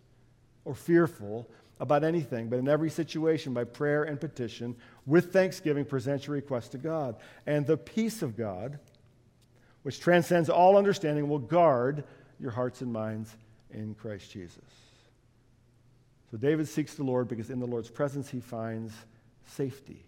or 0.63 0.75
fearful 0.75 1.45
about 1.79 2.03
anything, 2.03 2.47
but 2.47 2.59
in 2.59 2.67
every 2.67 2.89
situation, 2.89 3.53
by 3.53 3.63
prayer 3.63 4.03
and 4.03 4.19
petition, 4.19 4.75
with 5.05 5.33
thanksgiving, 5.33 5.85
present 5.85 6.25
your 6.25 6.35
request 6.35 6.71
to 6.71 6.77
God. 6.77 7.17
And 7.45 7.67
the 7.67 7.77
peace 7.77 8.21
of 8.21 8.37
God, 8.37 8.79
which 9.83 9.99
transcends 9.99 10.49
all 10.49 10.77
understanding, 10.77 11.27
will 11.27 11.39
guard 11.39 12.03
your 12.39 12.51
hearts 12.51 12.81
and 12.81 12.91
minds 12.91 13.35
in 13.71 13.93
Christ 13.95 14.31
Jesus. 14.31 14.63
So 16.31 16.37
David 16.37 16.67
seeks 16.67 16.95
the 16.95 17.03
Lord 17.03 17.27
because 17.27 17.49
in 17.49 17.59
the 17.59 17.67
Lord's 17.67 17.89
presence 17.89 18.29
he 18.29 18.39
finds 18.39 18.93
safety 19.45 20.03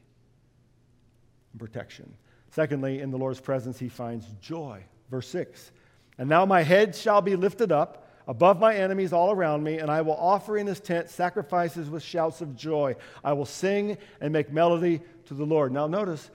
and 1.52 1.60
protection. 1.60 2.14
Secondly, 2.52 3.02
in 3.02 3.12
the 3.12 3.18
Lord's 3.18 3.42
presence 3.42 3.78
he 3.78 3.90
finds 3.90 4.26
joy. 4.42 4.84
Verse 5.12 5.28
6 5.28 5.72
And 6.18 6.30
now 6.30 6.46
my 6.46 6.64
head 6.64 6.96
shall 6.96 7.22
be 7.22 7.36
lifted 7.36 7.72
up 7.72 8.07
above 8.28 8.60
my 8.60 8.76
enemies 8.76 9.14
all 9.14 9.32
around 9.32 9.64
me, 9.64 9.78
and 9.78 9.90
I 9.90 10.02
will 10.02 10.18
offer 10.18 10.58
in 10.58 10.68
his 10.68 10.80
tent 10.80 11.10
sacrifices 11.10 11.90
with 11.90 12.04
shouts 12.04 12.42
of 12.42 12.56
joy. 12.56 12.96
I 13.24 13.34
will 13.34 13.46
sing 13.46 13.98
and 14.20 14.34
make 14.34 14.52
melody 14.52 15.02
to 15.26 15.34
the 15.34 15.46
Lord. 15.46 15.72
Now, 15.72 15.88
notice 15.88 16.30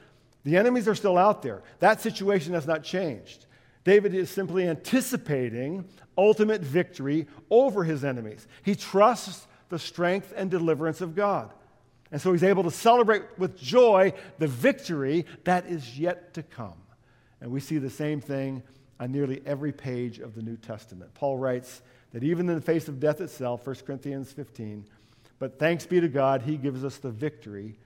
the 0.45 0.57
enemies 0.57 0.89
are 0.89 0.95
still 0.95 1.19
out 1.19 1.43
there. 1.43 1.63
That 1.79 2.01
situation 2.01 2.55
has 2.55 2.67
not 2.67 2.83
changed. 2.83 3.47
David 3.85 4.15
is 4.15 4.31
simply 4.31 4.69
anticipating 4.69 5.85
ultimate 6.17 6.63
victory 6.63 7.27
over 7.51 7.85
his 7.85 8.05
enemies. 8.05 8.47
He 8.63 8.75
trusts 8.75 9.47
the 9.69 9.79
strength 9.79 10.33
and 10.37 10.51
deliverance 10.51 11.01
of 11.01 11.15
God. 11.15 11.53
And 12.11 12.21
so 12.21 12.33
he's 12.33 12.45
able 12.45 12.63
to 12.65 12.71
celebrate 12.71 13.23
with 13.39 13.59
joy 13.59 14.13
the 14.39 14.47
victory 14.47 15.25
that 15.45 15.67
is 15.67 15.99
yet 15.99 16.35
to 16.35 16.43
come. 16.43 16.75
And 17.41 17.51
we 17.51 17.61
see 17.61 17.79
the 17.79 17.91
same 17.91 18.21
thing 18.21 18.63
on 19.03 19.11
nearly 19.11 19.43
every 19.45 19.73
page 19.73 20.21
of 20.21 20.37
the 20.37 20.43
New 20.43 20.57
Testament. 20.57 21.13
Paul 21.15 21.37
writes 21.37 21.83
that 22.13 22.23
even 22.23 22.49
in 22.49 22.55
the 22.55 22.61
face 22.61 22.87
of 22.87 23.01
death 23.01 23.21
itself, 23.21 23.67
1 23.67 23.77
Corinthians 23.85 24.31
15, 24.31 24.87
but 25.41 25.59
thanks 25.59 25.85
be 25.85 26.01
to 26.01 26.07
God, 26.07 26.43
he 26.43 26.57
gives 26.57 26.85
us 26.85 26.99
the 26.99 27.11
victory 27.11 27.77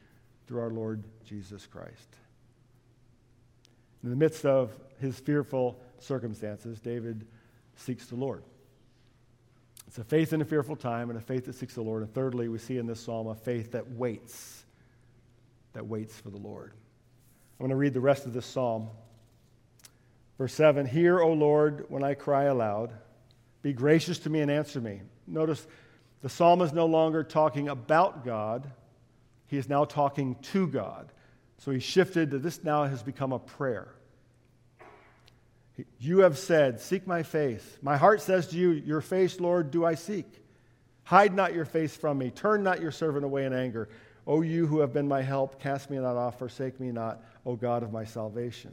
through 0.47 0.61
our 0.61 0.69
Lord 0.69 1.05
Jesus 1.25 1.67
Christ. 1.67 2.17
In 4.05 4.11
the 4.11 4.17
midst 4.17 4.45
of 4.45 4.79
his 5.01 5.19
fearful 5.19 5.81
circumstances, 6.01 6.81
David 6.81 7.27
seeks 7.77 8.09
the 8.09 8.17
Lord. 8.17 8.43
It's 9.87 9.97
a 9.97 10.05
faith 10.05 10.35
in 10.35 10.43
a 10.43 10.45
fearful 10.45 10.77
time 10.77 11.09
and 11.09 11.19
a 11.19 11.23
faith 11.23 11.47
that 11.47 11.55
seeks 11.55 11.77
the 11.77 11.83
Lord. 11.83 12.03
And 12.03 12.13
thirdly, 12.13 12.49
we 12.49 12.59
see 12.59 12.77
in 12.77 12.87
this 12.87 13.01
psalm 13.01 13.27
a 13.29 13.35
faith 13.35 13.73
that 13.73 13.91
waits, 13.93 14.67
that 15.73 15.87
waits 15.87 16.21
for 16.21 16.29
the 16.29 16.37
Lord. 16.37 16.73
I'm 17.59 17.65
going 17.65 17.71
to 17.71 17.77
read 17.77 17.95
the 17.95 18.01
rest 18.01 18.27
of 18.27 18.35
this 18.35 18.45
psalm. 18.45 18.91
Verse 20.39 20.55
7 20.55 20.87
Hear, 20.87 21.21
O 21.21 21.33
Lord, 21.33 21.87
when 21.89 22.05
I 22.05 22.15
cry 22.15 22.45
aloud. 22.45 22.93
Be 23.63 23.73
gracious 23.73 24.19
to 24.21 24.31
me 24.31 24.41
and 24.41 24.51
answer 24.51 24.81
me. 24.81 25.01
Notice 25.27 25.67
the 26.23 26.29
psalm 26.29 26.63
is 26.63 26.73
no 26.73 26.87
longer 26.87 27.25
talking 27.25 27.69
about 27.69 28.25
God, 28.25 28.71
he 29.47 29.57
is 29.57 29.69
now 29.69 29.85
talking 29.85 30.37
to 30.53 30.67
God. 30.67 31.13
So 31.59 31.71
he 31.71 31.81
shifted 31.81 32.31
to 32.31 32.39
this 32.39 32.63
now 32.63 32.85
has 32.85 33.03
become 33.03 33.33
a 33.33 33.39
prayer. 33.39 33.89
You 35.99 36.21
have 36.21 36.39
said, 36.39 36.81
Seek 36.81 37.07
my 37.07 37.23
face. 37.23 37.79
My 37.83 37.97
heart 37.97 38.21
says 38.21 38.49
to 38.49 38.57
you, 38.57 38.71
Your 38.71 39.01
face, 39.01 39.41
Lord, 39.41 39.71
do 39.71 39.85
I 39.85 39.95
seek. 39.95 40.27
Hide 41.05 41.35
not 41.35 41.55
your 41.55 41.65
face 41.65 41.97
from 41.97 42.19
me. 42.19 42.31
Turn 42.31 42.63
not 42.63 42.81
your 42.81 42.91
servant 42.91 43.25
away 43.25 43.45
in 43.45 43.53
anger. 43.53 43.89
O 44.27 44.43
you 44.43 44.67
who 44.67 44.81
have 44.81 44.93
been 44.93 45.07
my 45.07 45.23
help, 45.23 45.61
cast 45.61 45.89
me 45.89 45.99
not 45.99 46.17
off, 46.17 46.39
forsake 46.39 46.81
me 46.81 46.91
not, 46.91 47.23
O 47.45 47.55
God 47.55 47.83
of 47.83 47.93
my 47.93 48.05
salvation. 48.05 48.73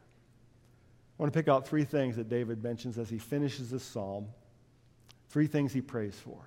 I 1.21 1.23
want 1.23 1.33
to 1.33 1.39
pick 1.39 1.49
out 1.49 1.67
three 1.67 1.83
things 1.83 2.15
that 2.15 2.29
David 2.29 2.63
mentions 2.63 2.97
as 2.97 3.07
he 3.07 3.19
finishes 3.19 3.69
this 3.69 3.83
psalm. 3.83 4.25
Three 5.29 5.45
things 5.45 5.71
he 5.71 5.79
prays 5.79 6.15
for. 6.15 6.39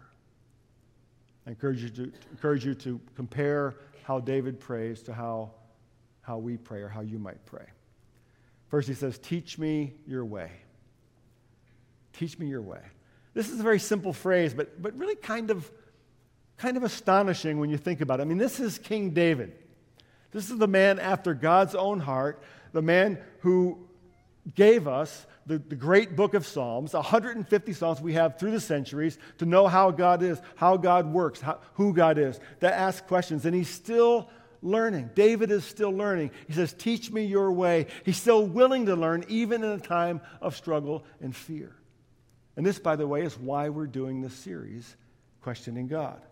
I 1.47 1.51
encourage 1.51 1.81
you 1.81 1.91
to, 1.91 2.13
encourage 2.33 2.67
you 2.67 2.75
to 2.75 3.01
compare 3.15 3.77
how 4.03 4.19
David 4.19 4.59
prays 4.59 5.01
to 5.03 5.15
how, 5.15 5.53
how 6.23 6.39
we 6.39 6.57
pray 6.57 6.81
or 6.81 6.89
how 6.89 7.03
you 7.03 7.21
might 7.21 7.47
pray. 7.47 7.67
First, 8.67 8.89
he 8.89 8.95
says, 8.95 9.17
Teach 9.17 9.59
me 9.59 9.93
your 10.09 10.25
way. 10.25 10.51
Teach 12.13 12.37
me 12.41 12.47
your 12.49 12.63
way. 12.63 12.83
This 13.33 13.51
is 13.51 13.61
a 13.61 13.63
very 13.63 13.79
simple 13.79 14.13
phrase, 14.13 14.55
but, 14.55 14.83
but 14.83 14.99
really 14.99 15.15
kind 15.15 15.53
of, 15.53 15.71
kind 16.57 16.77
of 16.77 16.83
astonishing 16.83 17.61
when 17.61 17.71
you 17.71 17.77
think 17.77 18.01
about 18.01 18.19
it. 18.19 18.23
I 18.23 18.27
mean, 18.27 18.39
this 18.39 18.59
is 18.59 18.79
King 18.79 19.11
David. 19.11 19.53
This 20.33 20.51
is 20.51 20.59
the 20.59 20.67
man 20.67 20.99
after 20.99 21.33
God's 21.33 21.77
own 21.77 22.01
heart, 22.01 22.43
the 22.73 22.83
man 22.83 23.21
who 23.39 23.84
gave 24.55 24.87
us 24.87 25.27
the, 25.47 25.59
the 25.59 25.77
great 25.77 26.17
book 26.17 26.35
of 26.35 26.47
Psalms, 26.47 26.93
150 26.93 27.73
Psalms 27.73 28.01
we 28.01 28.15
have 28.15 28.39
through 28.39 28.51
the 28.51 28.61
centuries 28.61 29.19
to 29.39 29.47
know 29.47 29.67
how 29.67 29.91
God 29.91 30.23
is, 30.23 30.41
how 30.57 30.77
God 30.77 31.13
works, 31.13 31.41
how, 31.41 31.61
who 31.75 31.93
God 31.93 32.19
is, 32.19 32.39
to 32.61 32.73
ask 32.73 33.07
questions. 33.07 33.45
And 33.45 33.55
he's 33.55 33.69
still 33.69 34.29
learning. 34.63 35.11
David 35.15 35.51
is 35.51 35.65
still 35.65 35.91
learning. 35.91 36.31
He 36.47 36.55
says, 36.55 36.73
Teach 36.73 37.11
me 37.11 37.25
your 37.25 37.53
way. 37.53 37.87
He's 38.05 38.17
still 38.17 38.47
willing 38.47 38.87
to 38.87 38.97
learn, 38.97 39.25
even 39.29 39.63
in 39.63 39.71
a 39.71 39.79
time 39.79 40.21
of 40.41 40.57
struggle 40.57 41.05
and 41.21 41.35
fear. 41.35 41.75
And 42.57 42.65
this, 42.65 42.79
by 42.79 42.97
the 42.97 43.07
way, 43.07 43.23
is 43.23 43.39
why 43.39 43.69
we're 43.69 43.87
doing 43.87 44.21
this 44.21 44.35
series, 44.35 44.97
Questioning 45.43 45.89
God. 45.89 46.23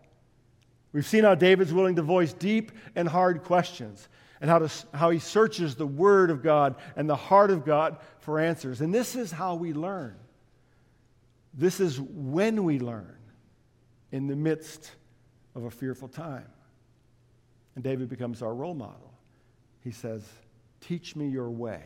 We've 0.92 1.07
seen 1.07 1.25
how 1.25 1.35
David's 1.35 1.72
willing 1.72 1.96
to 1.96 2.03
voice 2.03 2.33
deep 2.33 2.72
and 2.94 3.09
hard 3.09 3.44
questions 3.44 4.09
and 4.42 4.50
how, 4.50 4.59
to, 4.59 4.70
how 4.92 5.11
he 5.11 5.20
searches 5.20 5.76
the 5.76 5.87
Word 5.87 6.28
of 6.28 6.42
God 6.42 6.74
and 6.96 7.09
the 7.09 7.16
heart 7.16 7.52
of 7.52 7.64
God 7.64 7.98
for 8.18 8.40
answers. 8.40 8.81
And 8.81 8.92
this 8.92 9.14
is 9.14 9.31
how 9.31 9.55
we 9.55 9.72
learn. 9.72 10.16
This 11.55 11.78
is 11.78 12.00
when 12.00 12.64
we 12.64 12.81
learn 12.81 13.16
in 14.11 14.26
the 14.26 14.35
midst 14.35 14.90
of 15.55 15.62
a 15.64 15.70
fearful 15.70 16.09
time. 16.09 16.48
And 17.76 17.85
David 17.85 18.09
becomes 18.09 18.42
our 18.42 18.52
role 18.52 18.74
model. 18.74 19.14
He 19.85 19.92
says, 19.92 20.28
Teach 20.81 21.14
me 21.14 21.28
your 21.28 21.48
way. 21.48 21.85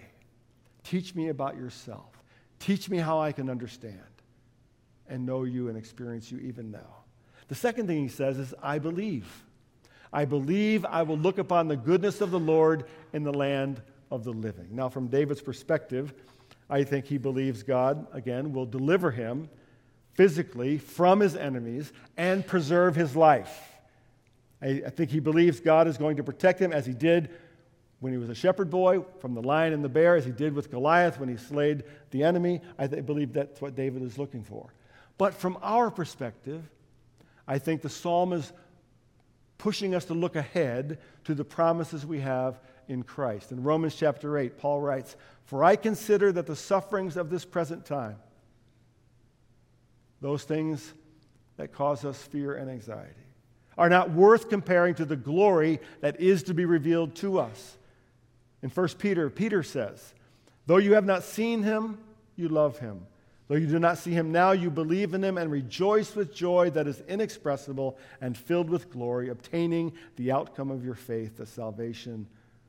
Teach 0.83 1.15
me 1.15 1.29
about 1.29 1.57
yourself. 1.57 2.23
Teach 2.59 2.89
me 2.89 2.97
how 2.97 3.21
I 3.21 3.33
can 3.33 3.51
understand 3.51 4.01
and 5.09 5.27
know 5.27 5.45
you 5.45 5.69
and 5.69 5.77
experience 5.77 6.33
you 6.33 6.39
even 6.39 6.71
now. 6.71 7.05
The 7.49 7.55
second 7.55 7.87
thing 7.87 8.01
he 8.01 8.09
says 8.09 8.39
is, 8.39 8.55
I 8.63 8.79
believe. 8.79 9.45
I 10.17 10.25
believe 10.25 10.87
I 10.87 11.03
will 11.03 11.19
look 11.19 11.37
upon 11.37 11.69
the 11.69 11.77
goodness 11.77 12.23
of 12.23 12.31
the 12.31 12.41
Lord 12.41 12.87
in 13.13 13.23
the 13.23 13.35
land 13.35 13.83
of 14.11 14.25
the 14.25 14.31
living. 14.31 14.69
Now, 14.71 14.89
from 14.89 15.09
David's 15.09 15.43
perspective, 15.43 16.15
I 16.71 16.85
think 16.85 17.05
he 17.05 17.19
believes 17.19 17.63
God, 17.63 18.07
again, 18.15 18.55
will 18.55 18.65
deliver 18.65 19.11
him 19.11 19.51
physically 20.15 20.79
from 20.79 21.21
his 21.21 21.37
enemies 21.37 21.93
and 22.17 22.47
preserve 22.47 22.97
his 22.97 23.15
life. 23.15 23.75
I, 24.63 24.85
I, 24.87 24.89
think 24.89 25.11
he 25.11 25.21
believes 25.21 25.61
God 25.61 25.87
is 25.87 25.99
going 25.99 26.17
to 26.17 26.25
protect 26.25 26.59
him 26.59 26.73
as 26.73 26.87
he 26.87 26.95
did 26.95 27.29
when 28.01 28.11
he 28.11 28.19
was 28.19 28.31
a 28.31 28.35
shepherd 28.35 28.71
boy 28.71 29.05
from 29.21 29.35
the 29.35 29.43
lion 29.43 29.75
and 29.75 29.85
the 29.85 29.91
bear, 29.91 30.17
as 30.17 30.25
he 30.25 30.33
did 30.33 30.55
with 30.55 30.71
Goliath 30.71 31.21
when 31.21 31.29
he 31.29 31.37
slayed 31.37 31.85
the 32.11 32.23
enemy. 32.23 32.63
I 32.79 32.87
th- 32.87 33.05
believe 33.05 33.35
that's 33.35 33.61
what 33.61 33.77
David 33.77 34.01
is 34.01 34.17
looking 34.17 34.45
for. 34.45 34.73
But 35.19 35.35
from 35.35 35.59
our 35.61 35.91
perspective, 35.91 36.63
I 37.47 37.59
think 37.59 37.83
the 37.83 37.91
psalm 37.91 38.33
is 38.33 38.55
pushing 39.59 39.95
us 39.95 40.05
to 40.07 40.15
look 40.15 40.37
ahead 40.37 40.99
to 41.25 41.35
the 41.35 41.45
promises 41.45 42.05
we 42.05 42.21
have 42.21 42.61
in 42.89 43.03
Christ. 43.03 43.53
In 43.53 43.63
Romans 43.63 43.95
chapter 43.95 44.39
8, 44.39 44.59
Paul 44.59 44.81
writes, 44.81 45.17
For 45.45 45.65
I 45.65 45.77
consider 45.77 46.33
that 46.33 46.47
the 46.47 46.57
sufferings 46.57 47.17
of 47.17 47.31
this 47.31 47.45
present 47.45 47.85
time, 47.85 48.17
those 50.21 50.45
things 50.45 50.93
that 51.57 51.73
cause 51.73 52.05
us 52.05 52.23
fear 52.23 52.55
and 52.55 52.71
anxiety, 52.71 53.15
are 53.79 53.89
not 53.89 54.11
worth 54.11 54.49
comparing 54.49 54.95
to 54.95 55.05
the 55.05 55.17
glory 55.17 55.81
that 56.01 56.21
is 56.21 56.43
to 56.45 56.55
be 56.55 56.65
revealed 56.65 57.15
to 57.17 57.39
us. 57.39 57.77
In 58.63 58.71
1 58.71 58.89
Peter, 58.99 59.29
Peter 59.29 59.63
says, 59.63 60.15
Though 60.67 60.79
you 60.79 60.95
have 60.95 61.05
not 61.05 61.23
seen 61.23 61.63
him, 61.63 61.99
you 62.37 62.49
love 62.49 62.79
him. 62.79 63.07
Though 63.49 63.57
you 63.57 63.67
do 63.67 63.79
not 63.79 63.99
see 63.99 64.11
him 64.11 64.33
now, 64.33 64.51
you 64.53 64.71
believe 64.71 65.15
in 65.15 65.23
him 65.23 65.39
and 65.39 65.51
rejoice 65.51 66.17
with 66.17 66.35
joy 66.35 66.71
that 66.71 66.89
is 66.89 67.01
inexpressible 67.09 67.97
and 68.21 68.37
filled 68.37 68.69
with 68.69 68.91
glory, 68.91 69.29
obtaining 69.29 69.93
the 70.17 70.33
outcome 70.33 70.71
of 70.71 70.85
your 70.85 70.97
faith, 70.97 71.37
the 71.37 71.47
salvation 71.47 72.27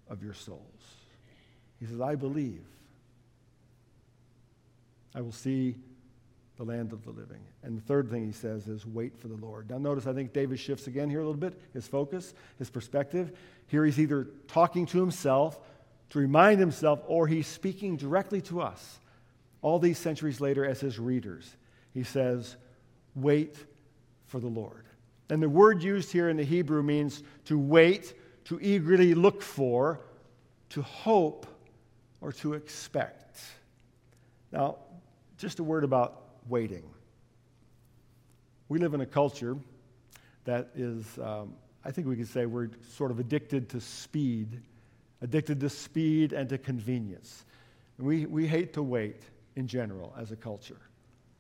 of 0.08 0.24
your 0.24 0.36
souls. 0.36 0.62
He 1.80 1.88
says, 1.88 2.00
I 2.00 2.16
believe. 2.16 2.64
I 5.16 5.22
will 5.22 5.32
see 5.32 5.76
the 6.58 6.64
land 6.64 6.94
of 6.94 7.04
the 7.04 7.12
living. 7.12 7.42
And 7.64 7.78
the 7.78 7.82
third 7.82 8.10
thing 8.10 8.26
he 8.26 8.32
says 8.32 8.68
is 8.68 8.86
wait 8.86 9.18
for 9.20 9.28
the 9.28 9.36
Lord. 9.36 9.70
Now, 9.70 9.80
notice 9.80 10.06
I 10.06 10.14
think 10.14 10.32
David 10.32 10.60
shifts 10.60 10.86
again 10.86 11.10
here 11.10 11.22
a 11.22 11.26
little 11.26 11.40
bit, 11.40 11.60
his 11.74 11.88
focus, 11.88 12.36
his 12.60 12.70
perspective. 12.70 13.32
Here 13.68 13.84
he's 13.84 14.00
either 14.00 14.28
talking 14.48 14.86
to 14.88 15.00
himself 15.00 15.60
to 16.10 16.20
remind 16.20 16.60
himself, 16.60 17.02
or 17.08 17.28
he's 17.28 17.48
speaking 17.48 17.98
directly 17.98 18.42
to 18.42 18.62
us 18.62 19.00
all 19.62 19.80
these 19.80 19.98
centuries 19.98 20.40
later 20.40 20.66
as 20.66 20.80
his 20.80 21.00
readers. 21.00 21.56
He 21.94 22.04
says, 22.04 22.56
Wait 23.16 23.56
for 24.28 24.40
the 24.40 24.48
Lord. 24.48 24.86
And 25.30 25.42
the 25.42 25.50
word 25.50 25.82
used 25.82 26.12
here 26.12 26.30
in 26.30 26.38
the 26.38 26.44
Hebrew 26.44 26.84
means 26.84 27.24
to 27.46 27.58
wait, 27.58 28.14
to 28.46 28.60
eagerly 28.62 29.14
look 29.14 29.42
for, 29.42 30.00
to 30.70 30.82
hope, 30.82 31.48
or 32.22 32.32
to 32.34 32.54
expect. 32.54 33.40
Now, 34.52 34.78
just 35.38 35.60
a 35.60 35.64
word 35.64 35.84
about 35.84 36.22
waiting. 36.48 36.84
We 38.70 38.80
live 38.80 38.94
in 38.94 39.02
a 39.02 39.06
culture 39.06 39.58
that 40.46 40.70
is, 40.76 41.06
um, 41.20 41.54
I 41.84 41.92
think 41.92 42.08
we 42.08 42.16
could 42.16 42.28
say, 42.28 42.46
we're 42.46 42.70
sort 42.96 43.12
of 43.12 43.20
addicted 43.20 43.70
to 43.70 43.82
speed, 43.82 44.62
addicted 45.22 45.60
to 45.62 45.70
speed 45.70 46.34
and 46.34 46.48
to 46.50 46.58
convenience. 46.58 47.46
And 47.98 48.08
We, 48.08 48.26
we 48.26 48.48
hate 48.48 48.74
to 48.74 48.84
wait 48.84 49.22
in 49.58 49.68
general 49.68 50.14
as 50.18 50.32
a 50.32 50.36
culture. 50.36 50.78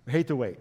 We 0.05 0.11
hate 0.11 0.27
to 0.27 0.35
wait, 0.35 0.57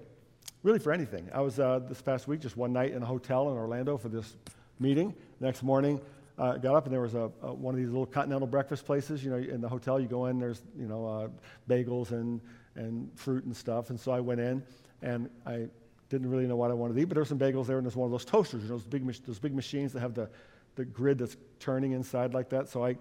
really 0.63 0.79
for 0.79 0.93
anything. 0.93 1.29
I 1.33 1.41
was 1.41 1.59
uh, 1.59 1.81
this 1.89 2.03
past 2.03 2.29
week 2.29 2.41
just 2.41 2.57
one 2.57 2.73
night 2.73 2.93
in 2.93 3.03
a 3.03 3.07
hotel 3.07 3.51
in 3.51 3.57
Orlando 3.57 3.97
for 3.97 4.11
this 4.11 4.37
meeting. 4.79 5.15
next 5.41 5.63
morning, 5.63 5.99
uh, 6.39 6.59
got 6.59 6.75
up 6.75 6.85
and 6.85 6.93
there 6.93 7.01
was 7.01 7.15
a, 7.15 7.31
a, 7.43 7.55
one 7.55 7.75
of 7.75 7.79
these 7.79 7.89
little 7.89 8.05
continental 8.05 8.47
breakfast 8.47 8.85
places. 8.85 9.25
You 9.25 9.31
know, 9.31 9.37
in 9.39 9.63
the 9.63 9.69
hotel 9.69 9.99
you 9.99 10.07
go 10.07 10.27
in, 10.27 10.39
there's 10.39 10.63
you 10.79 10.87
know 10.87 11.07
uh, 11.07 11.29
bagels 11.69 12.11
and 12.11 12.43
and 12.75 13.11
fruit 13.19 13.45
and 13.45 13.57
stuff. 13.57 13.89
And 13.89 13.99
so 13.99 14.13
I 14.13 14.21
went 14.21 14.41
in 14.41 14.63
and 15.01 15.31
I 15.47 15.67
didn't 16.11 16.29
really 16.29 16.47
know 16.47 16.57
what 16.57 16.71
I 16.71 16.75
wanted 16.75 16.95
to 16.95 17.01
eat, 17.01 17.05
but 17.07 17.15
there 17.15 17.23
were 17.23 17.27
some 17.27 17.39
bagels 17.39 17.67
there 17.67 17.79
and 17.79 17.87
there's 17.87 17.97
one 17.97 18.05
of 18.05 18.13
those 18.13 18.27
toasters, 18.27 18.63
you 18.65 18.69
know, 18.69 18.77
those 18.77 18.87
big 18.87 19.07
those 19.25 19.39
big 19.39 19.55
machines 19.55 19.95
that 19.95 20.01
have 20.01 20.13
the 20.13 20.29
the 20.75 20.85
grid 20.85 21.17
that's 21.17 21.39
turning 21.59 21.93
inside 21.93 22.35
like 22.35 22.51
that. 22.51 22.69
So 22.69 22.85
I 22.85 22.99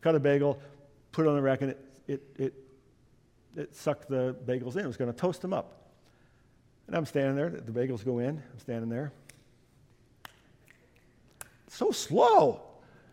cut 0.00 0.14
a 0.14 0.20
bagel, 0.20 0.60
put 1.10 1.26
it 1.26 1.28
on 1.28 1.34
the 1.34 1.42
rack, 1.42 1.62
and 1.62 1.72
it 1.72 1.80
it, 2.06 2.22
it 2.36 2.54
it 3.56 3.74
sucked 3.74 4.08
the 4.08 4.36
bagels 4.46 4.74
in. 4.76 4.84
It 4.84 4.86
was 4.86 4.96
going 4.96 5.12
to 5.12 5.18
toast 5.18 5.42
them 5.42 5.52
up. 5.52 5.90
And 6.86 6.94
I'm 6.94 7.06
standing 7.06 7.36
there. 7.36 7.50
The 7.50 7.72
bagels 7.72 8.04
go 8.04 8.18
in. 8.18 8.28
I'm 8.28 8.58
standing 8.58 8.88
there. 8.88 9.12
so 11.68 11.90
slow. 11.90 12.60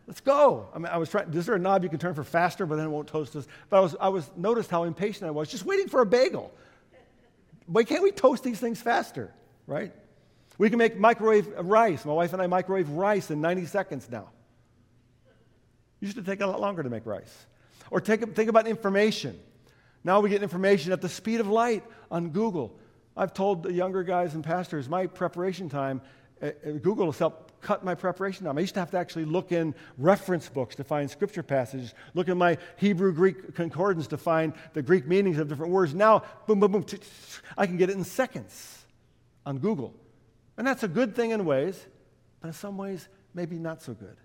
Let's 0.06 0.22
go. 0.22 0.68
I 0.76 0.80
mean, 0.80 0.88
I 0.88 0.98
was 0.98 1.10
trying. 1.10 1.34
Is 1.34 1.46
there 1.46 1.56
a 1.56 1.60
knob 1.60 1.84
you 1.84 1.90
can 1.90 2.00
turn 2.00 2.14
for 2.14 2.24
faster, 2.24 2.66
but 2.66 2.76
then 2.76 2.86
it 2.86 2.90
won't 2.90 3.08
toast 3.08 3.36
us? 3.36 3.48
But 3.70 3.78
I 3.78 3.80
was, 3.80 3.96
I 4.02 4.10
was 4.10 4.30
noticed 4.36 4.70
how 4.70 4.84
impatient 4.84 5.26
I 5.26 5.32
was, 5.32 5.50
just 5.50 5.66
waiting 5.66 5.88
for 5.88 6.02
a 6.02 6.06
bagel. 6.06 6.54
Why 7.68 7.86
can't 7.86 8.04
we 8.04 8.12
toast 8.12 8.44
these 8.44 8.60
things 8.60 8.82
faster, 8.82 9.34
right? 9.66 9.94
We 10.58 10.70
can 10.70 10.78
make 10.78 10.98
microwave 10.98 11.48
rice. 11.58 12.04
My 12.04 12.14
wife 12.14 12.34
and 12.34 12.42
I 12.42 12.48
microwave 12.48 12.90
rice 12.90 13.32
in 13.32 13.40
90 13.40 13.66
seconds 13.66 14.08
now. 14.12 14.30
Used 16.02 16.18
to 16.18 16.22
take 16.22 16.42
a 16.42 16.48
lot 16.48 16.60
longer 16.60 16.84
to 16.84 16.90
make 16.90 17.06
rice. 17.06 17.46
Or 17.90 18.02
take, 18.02 18.36
think 18.36 18.50
about 18.50 18.68
information. 18.68 19.40
Now 20.04 20.20
we 20.20 20.30
get 20.30 20.44
information 20.44 20.92
at 20.92 21.02
the 21.02 21.10
speed 21.10 21.40
of 21.40 21.48
light 21.48 21.84
on 22.12 22.30
Google. 22.30 22.78
I've 23.16 23.34
told 23.34 23.64
the 23.64 23.72
younger 23.72 24.04
guys 24.04 24.34
and 24.34 24.44
pastors 24.44 24.90
my 24.90 25.08
preparation 25.08 25.70
time, 25.70 26.02
uh, 26.42 26.48
uh, 26.48 26.72
Google 26.82 27.06
has 27.06 27.20
helped 27.20 27.62
cut 27.62 27.86
my 27.86 27.96
preparation 27.96 28.46
time. 28.46 28.58
I 28.58 28.62
used 28.62 28.74
to 28.74 28.82
have 28.82 28.92
to 28.92 28.98
actually 28.98 29.26
look 29.26 29.52
in 29.52 29.74
reference 29.98 30.50
books 30.50 30.76
to 30.76 30.84
find 30.84 31.10
scripture 31.10 31.44
passages, 31.44 31.94
look 32.14 32.28
in 32.28 32.38
my 32.38 32.58
Hebrew 32.78 33.14
Greek 33.14 33.56
concordance 33.56 34.08
to 34.08 34.18
find 34.18 34.54
the 34.74 34.82
Greek 34.82 35.08
meanings 35.08 35.38
of 35.38 35.48
different 35.48 35.72
words. 35.72 35.94
Now, 35.94 36.24
boom, 36.48 36.60
boom, 36.60 36.74
boom, 36.74 36.86
I 37.58 37.66
can 37.66 37.78
get 37.78 37.90
it 37.90 37.96
in 37.96 38.04
seconds 38.04 38.86
on 39.46 39.60
Google. 39.60 39.94
And 40.58 40.68
that's 40.68 40.84
a 40.84 40.88
good 40.88 41.16
thing 41.16 41.32
in 41.32 41.46
ways, 41.46 41.86
but 42.42 42.50
in 42.50 42.54
some 42.54 42.78
ways, 42.78 43.08
maybe 43.34 43.58
not 43.58 43.82
so 43.82 43.94
good. 43.94 44.18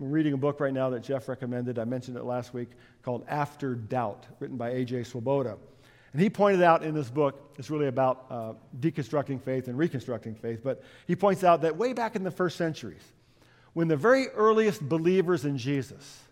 I'm 0.00 0.10
reading 0.10 0.32
a 0.32 0.38
book 0.38 0.60
right 0.60 0.72
now 0.72 0.88
that 0.90 1.02
Jeff 1.02 1.28
recommended. 1.28 1.78
I 1.78 1.84
mentioned 1.84 2.16
it 2.16 2.24
last 2.24 2.54
week 2.54 2.70
called 3.02 3.22
After 3.28 3.74
Doubt, 3.74 4.26
written 4.38 4.56
by 4.56 4.70
A.J. 4.70 5.04
Swoboda. 5.04 5.58
And 6.14 6.22
he 6.22 6.30
pointed 6.30 6.62
out 6.62 6.82
in 6.82 6.94
this 6.94 7.10
book, 7.10 7.52
it's 7.58 7.68
really 7.68 7.86
about 7.86 8.24
uh, 8.30 8.52
deconstructing 8.80 9.42
faith 9.42 9.68
and 9.68 9.76
reconstructing 9.76 10.34
faith, 10.34 10.60
but 10.64 10.82
he 11.06 11.14
points 11.14 11.44
out 11.44 11.60
that 11.62 11.76
way 11.76 11.92
back 11.92 12.16
in 12.16 12.24
the 12.24 12.30
first 12.30 12.56
centuries, 12.56 13.02
when 13.74 13.88
the 13.88 13.96
very 13.96 14.28
earliest 14.28 14.88
believers 14.88 15.44
in 15.44 15.58
Jesus, 15.58 16.22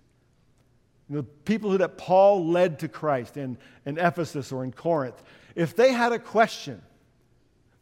the 1.11 1.23
people 1.23 1.77
that 1.77 1.99
Paul 1.99 2.47
led 2.47 2.79
to 2.79 2.89
Christ 2.89 3.37
in, 3.37 3.59
in 3.85 3.99
Ephesus 3.99 4.51
or 4.51 4.65
in 4.65 4.73
Corinth, 4.73 5.23
if 5.55 5.77
they 5.77 5.93
had 5.93 6.13
a 6.13 6.19
question, 6.19 6.81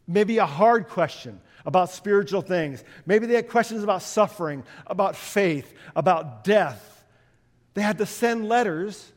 maybe 0.05 0.37
a 0.37 0.45
hard 0.45 0.89
question, 0.89 1.39
about 1.67 1.89
spiritual 1.89 2.41
things. 2.41 2.83
Maybe 3.05 3.27
they 3.27 3.35
had 3.35 3.49
questions 3.49 3.83
about 3.83 4.01
suffering, 4.01 4.63
about 4.87 5.17
faith, 5.17 5.71
about 5.97 6.45
death. 6.45 7.03
They 7.73 7.81
had 7.81 7.97
to 7.97 8.05
send 8.05 8.47
letters 8.47 9.11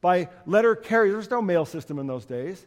by 0.00 0.30
letter 0.46 0.74
carriers. 0.74 1.12
There 1.12 1.18
was 1.18 1.30
no 1.30 1.42
mail 1.42 1.66
system 1.66 1.98
in 1.98 2.06
those 2.06 2.24
days. 2.24 2.64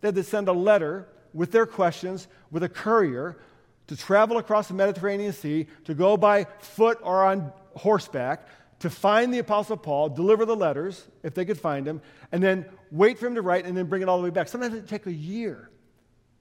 They 0.00 0.08
had 0.08 0.16
to 0.16 0.24
send 0.24 0.48
a 0.48 0.52
letter 0.52 1.08
with 1.32 1.52
their 1.52 1.66
questions 1.66 2.26
with 2.50 2.64
a 2.64 2.68
courier 2.68 3.38
to 3.86 3.96
travel 3.96 4.38
across 4.38 4.68
the 4.68 4.74
Mediterranean 4.74 5.32
Sea, 5.32 5.68
to 5.84 5.94
go 5.94 6.16
by 6.16 6.44
foot 6.58 6.98
or 7.02 7.24
on 7.24 7.52
horseback, 7.76 8.48
to 8.80 8.90
find 8.90 9.32
the 9.32 9.38
Apostle 9.38 9.76
Paul, 9.76 10.08
deliver 10.08 10.44
the 10.44 10.56
letters, 10.56 11.06
if 11.22 11.34
they 11.34 11.44
could 11.44 11.60
find 11.60 11.86
him, 11.86 12.02
and 12.32 12.42
then 12.42 12.66
wait 12.90 13.18
for 13.18 13.26
him 13.26 13.36
to 13.36 13.42
write 13.42 13.66
and 13.66 13.76
then 13.76 13.86
bring 13.86 14.02
it 14.02 14.08
all 14.08 14.18
the 14.18 14.24
way 14.24 14.30
back. 14.30 14.48
Sometimes 14.48 14.74
it 14.74 14.78
would 14.78 14.88
take 14.88 15.06
a 15.06 15.12
year 15.12 15.70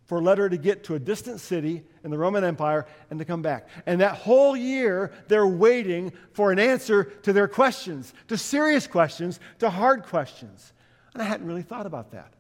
for 0.06 0.20
a 0.20 0.22
letter 0.22 0.50
to 0.50 0.58
get 0.58 0.84
to 0.86 0.96
a 0.96 1.00
distant 1.00 1.40
city 1.40 1.84
in 2.04 2.12
the 2.12 2.18
Roman 2.18 2.44
Empire 2.44 2.86
and 3.10 3.20
to 3.20 3.26
come 3.26 3.42
back. 3.42 3.68
And 3.86 4.02
that 4.02 4.16
whole 4.16 4.56
year, 4.56 5.12
they're 5.28 5.48
waiting 5.48 6.12
for 6.34 6.52
an 6.52 6.60
answer 6.60 7.06
to 7.24 7.34
their 7.34 7.48
questions, 7.48 8.14
to 8.28 8.38
serious 8.38 8.86
questions, 8.86 9.40
to 9.60 9.70
hard 9.70 10.04
questions. 10.04 10.74
And 11.14 11.22
I 11.22 11.26
hadn't 11.26 11.48
really 11.48 11.62
thought 11.62 11.86
about 11.86 12.12
that. 12.12 12.34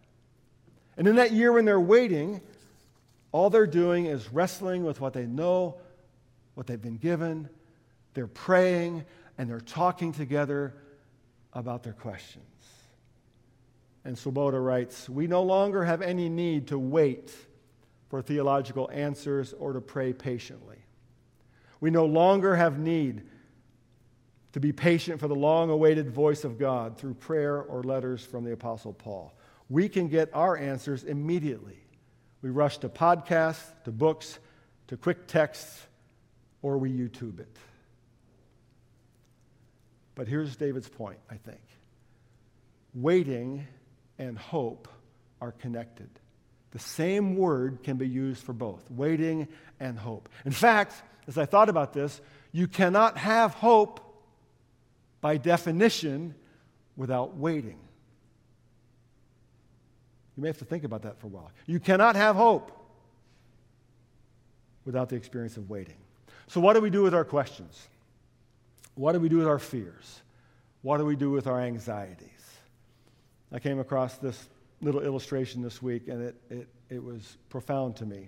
And 0.97 1.07
in 1.07 1.15
that 1.15 1.31
year 1.31 1.51
when 1.51 1.65
they're 1.65 1.79
waiting, 1.79 2.41
all 3.31 3.49
they're 3.49 3.65
doing 3.65 4.05
is 4.05 4.31
wrestling 4.31 4.83
with 4.83 4.99
what 4.99 5.13
they 5.13 5.25
know 5.25 5.77
what 6.55 6.67
they've 6.67 6.81
been 6.81 6.97
given, 6.97 7.49
they're 8.13 8.27
praying, 8.27 9.05
and 9.37 9.49
they're 9.49 9.59
talking 9.59 10.11
together 10.11 10.75
about 11.53 11.81
their 11.83 11.93
questions. 11.93 12.45
And 14.05 14.17
Swoboda 14.17 14.59
writes 14.59 15.09
We 15.09 15.27
no 15.27 15.41
longer 15.41 15.83
have 15.83 16.01
any 16.01 16.29
need 16.29 16.67
to 16.67 16.77
wait 16.77 17.33
for 18.13 18.21
theological 18.21 18.91
answers 18.93 19.53
or 19.53 19.73
to 19.73 19.81
pray 19.81 20.13
patiently. 20.13 20.77
We 21.79 21.89
no 21.89 22.05
longer 22.05 22.55
have 22.55 22.77
need 22.77 23.23
to 24.51 24.59
be 24.59 24.71
patient 24.71 25.19
for 25.19 25.27
the 25.27 25.33
long 25.33 25.71
awaited 25.71 26.11
voice 26.11 26.43
of 26.43 26.59
God 26.59 26.95
through 26.95 27.15
prayer 27.15 27.59
or 27.63 27.81
letters 27.81 28.23
from 28.23 28.43
the 28.43 28.51
Apostle 28.51 28.93
Paul. 28.93 29.33
We 29.67 29.89
can 29.89 30.09
get 30.09 30.29
our 30.31 30.55
answers 30.55 31.03
immediately. 31.03 31.79
We 32.43 32.51
rush 32.51 32.77
to 32.77 32.87
podcasts, 32.87 33.63
to 33.85 33.91
books, 33.91 34.37
to 34.89 34.95
quick 34.95 35.25
texts, 35.25 35.87
or 36.61 36.77
we 36.77 36.91
YouTube 36.91 37.39
it. 37.39 37.57
But 40.13 40.27
here's 40.27 40.55
David's 40.55 40.87
point, 40.87 41.17
I 41.31 41.37
think. 41.37 41.63
Waiting 42.93 43.65
and 44.19 44.37
hope 44.37 44.87
are 45.41 45.51
connected. 45.51 46.11
The 46.73 46.79
same 46.79 47.35
word 47.35 47.83
can 47.83 47.97
be 47.97 48.07
used 48.07 48.43
for 48.43 48.51
both 48.51 48.89
waiting 48.89 49.47
and 49.79 49.97
hope. 49.97 50.27
In 50.43 50.51
fact, 50.51 50.95
as 51.27 51.37
I 51.37 51.45
thought 51.45 51.69
about 51.69 51.93
this, 51.93 52.19
you 52.51 52.67
cannot 52.67 53.15
have 53.17 53.53
hope 53.53 53.99
by 55.21 55.37
definition 55.37 56.33
without 56.97 57.37
waiting. 57.37 57.77
You 60.35 60.41
may 60.41 60.49
have 60.49 60.57
to 60.57 60.65
think 60.65 60.83
about 60.83 61.03
that 61.03 61.19
for 61.19 61.27
a 61.27 61.29
while. 61.29 61.51
You 61.67 61.79
cannot 61.79 62.15
have 62.15 62.35
hope 62.35 62.71
without 64.83 65.09
the 65.09 65.15
experience 65.15 65.57
of 65.57 65.69
waiting. 65.69 65.97
So, 66.47 66.59
what 66.59 66.73
do 66.73 66.81
we 66.81 66.89
do 66.89 67.03
with 67.03 67.13
our 67.13 67.23
questions? 67.23 67.87
What 68.95 69.13
do 69.13 69.19
we 69.19 69.29
do 69.29 69.37
with 69.37 69.47
our 69.47 69.59
fears? 69.59 70.21
What 70.81 70.97
do 70.97 71.05
we 71.05 71.15
do 71.15 71.29
with 71.29 71.45
our 71.45 71.61
anxieties? 71.61 72.29
I 73.51 73.59
came 73.59 73.79
across 73.79 74.17
this 74.17 74.49
little 74.83 75.01
illustration 75.01 75.61
this 75.61 75.81
week, 75.81 76.07
and 76.07 76.21
it, 76.21 76.35
it, 76.49 76.67
it 76.89 77.03
was 77.03 77.37
profound 77.49 77.95
to 77.97 78.05
me. 78.05 78.27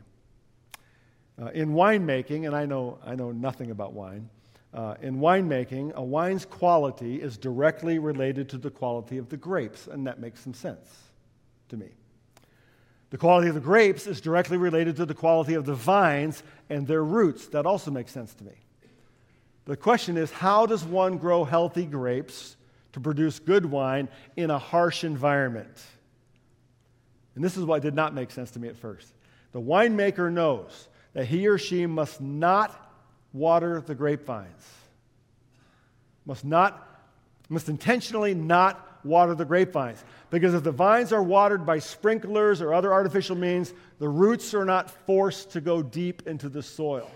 Uh, 1.41 1.48
in 1.48 1.74
winemaking, 1.74 2.46
and 2.48 2.56
I 2.56 2.65
know, 2.65 2.98
I 3.06 3.15
know 3.15 3.32
nothing 3.32 3.72
about 3.72 3.94
wine, 3.94 4.30
uh, 4.74 4.96
in 5.02 5.18
winemaking, 5.18 5.94
a 5.94 6.04
wine's 6.04 6.46
quality 6.46 7.22
is 7.22 7.38
directly 7.38 8.00
related 8.00 8.50
to 8.50 8.58
the 8.58 8.70
quality 8.70 9.18
of 9.18 9.30
the 9.30 9.38
grapes, 9.38 9.88
and 9.88 10.06
that 10.08 10.20
makes 10.20 10.41
some 10.41 10.54
sense 10.54 10.89
to 11.70 11.78
me. 11.78 11.89
The 13.10 13.18
quality 13.18 13.48
of 13.48 13.56
the 13.56 13.62
grapes 13.62 14.08
is 14.08 14.20
directly 14.20 14.58
related 14.58 14.98
to 14.98 15.06
the 15.06 15.13
quality 15.13 15.54
of 15.54 15.65
the 15.65 15.76
vines 15.76 16.44
and 16.70 16.86
their 16.86 17.04
roots. 17.04 17.48
That 17.48 17.65
also 17.65 17.91
makes 17.91 18.12
sense 18.12 18.34
to 18.36 18.44
me. 18.44 18.52
The 19.65 19.78
question 19.78 20.18
is 20.18 20.32
how 20.32 20.65
does 20.65 20.84
one 20.84 21.18
grow 21.18 21.44
healthy 21.44 21.86
grapes 21.86 22.58
to 22.91 23.00
produce 23.00 23.39
good 23.39 23.65
wine 23.65 24.10
in 24.36 24.52
a 24.52 24.60
harsh 24.60 25.04
environment? 25.04 25.86
And 27.36 27.43
this 27.43 27.58
is 27.58 27.65
what 27.65 27.82
did 27.82 27.93
not 27.93 28.13
make 28.13 28.32
sense 28.32 28.52
to 28.52 28.60
me 28.60 28.67
at 28.67 28.78
first. 28.78 29.12
The 29.52 29.62
winemaker 29.62 30.32
knows 30.32 30.88
that 31.13 31.26
he 31.26 31.48
or 31.48 31.58
she 31.58 31.86
must 31.86 32.21
not 32.21 32.93
water 33.34 33.82
the 33.82 33.95
grapevines, 33.95 34.65
must 36.26 36.45
not, 36.45 37.04
must 37.50 37.69
intentionally 37.69 38.34
not 38.34 38.82
water 39.06 39.36
the 39.36 39.45
grapevines. 39.45 40.04
Because 40.30 40.54
if 40.54 40.63
the 40.63 40.71
vines 40.71 41.13
are 41.13 41.21
watered 41.21 41.65
by 41.65 41.80
sprinklers 41.80 42.62
or 42.62 42.74
other 42.74 42.91
artificial 42.91 43.36
means, 43.36 43.74
the 44.00 44.10
roots 44.10 44.54
are 44.54 44.65
not 44.65 44.89
forced 45.06 45.52
to 45.52 45.62
go 45.62 45.82
deep 45.82 46.28
into 46.28 46.50
the 46.50 46.63
soil 46.63 47.10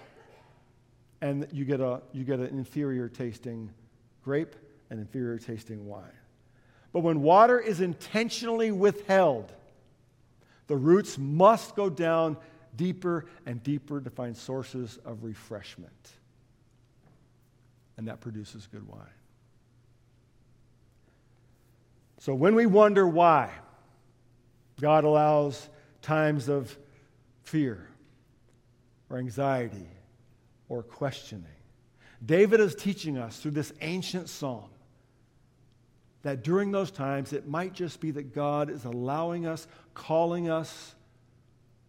and 1.22 1.48
you 1.52 1.66
get, 1.66 1.82
a, 1.82 2.02
you 2.14 2.24
get 2.24 2.40
an 2.40 2.48
inferior 2.48 3.10
tasting 3.10 3.70
grape 4.24 4.56
and 4.90 5.00
inferior 5.00 5.38
tasting 5.38 5.86
wine. 5.86 6.04
But 6.94 7.02
when 7.02 7.22
water 7.22 7.60
is 7.60 7.82
intentionally 7.82 8.72
withheld, 8.72 9.52
the 10.70 10.78
roots 10.78 11.18
must 11.18 11.76
go 11.76 11.90
down 11.90 12.38
deeper 12.76 13.26
and 13.46 13.62
deeper 13.62 14.00
to 14.00 14.10
find 14.10 14.38
sources 14.38 15.00
of 15.04 15.24
refreshment. 15.24 16.12
And 17.98 18.08
that 18.08 18.22
produces 18.22 18.68
good 18.68 18.88
wine. 18.88 19.02
So 22.20 22.34
when 22.36 22.54
we 22.56 22.68
wonder 22.68 23.06
why 23.06 23.52
God 24.80 25.04
allows 25.04 25.68
times 26.02 26.50
of 26.50 26.78
fear 27.44 27.88
or 29.10 29.18
anxiety 29.18 29.88
or 30.70 30.84
questioning. 30.84 31.46
David 32.24 32.60
is 32.60 32.76
teaching 32.76 33.18
us 33.18 33.40
through 33.40 33.52
this 33.52 33.74
ancient 33.82 34.30
psalm 34.30 34.70
that 36.22 36.44
during 36.44 36.72
those 36.72 36.92
times 36.92 37.34
it 37.34 37.48
might 37.48 37.74
just 37.74 38.00
be 38.00 38.12
that 38.12 38.34
God 38.34 38.70
is 38.70 38.86
allowing 38.86 39.46
us, 39.46 39.68
calling 40.00 40.50
us, 40.50 40.96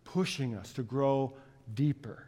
pushing 0.02 0.56
us 0.56 0.72
to 0.72 0.82
grow 0.82 1.32
deeper 1.72 2.26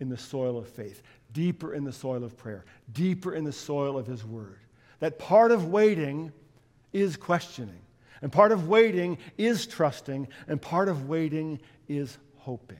in 0.00 0.08
the 0.08 0.16
soil 0.16 0.56
of 0.56 0.66
faith, 0.66 1.02
deeper 1.34 1.74
in 1.74 1.84
the 1.84 1.92
soil 1.92 2.24
of 2.24 2.36
prayer, 2.38 2.64
deeper 2.92 3.34
in 3.34 3.44
the 3.44 3.52
soil 3.52 3.98
of 3.98 4.06
His 4.06 4.24
Word. 4.24 4.58
That 5.00 5.18
part 5.18 5.52
of 5.52 5.66
waiting 5.66 6.32
is 6.94 7.18
questioning, 7.18 7.82
and 8.22 8.32
part 8.32 8.52
of 8.52 8.68
waiting 8.68 9.18
is 9.36 9.66
trusting, 9.66 10.28
and 10.48 10.62
part 10.62 10.88
of 10.88 11.10
waiting 11.10 11.60
is 11.88 12.16
hoping. 12.38 12.78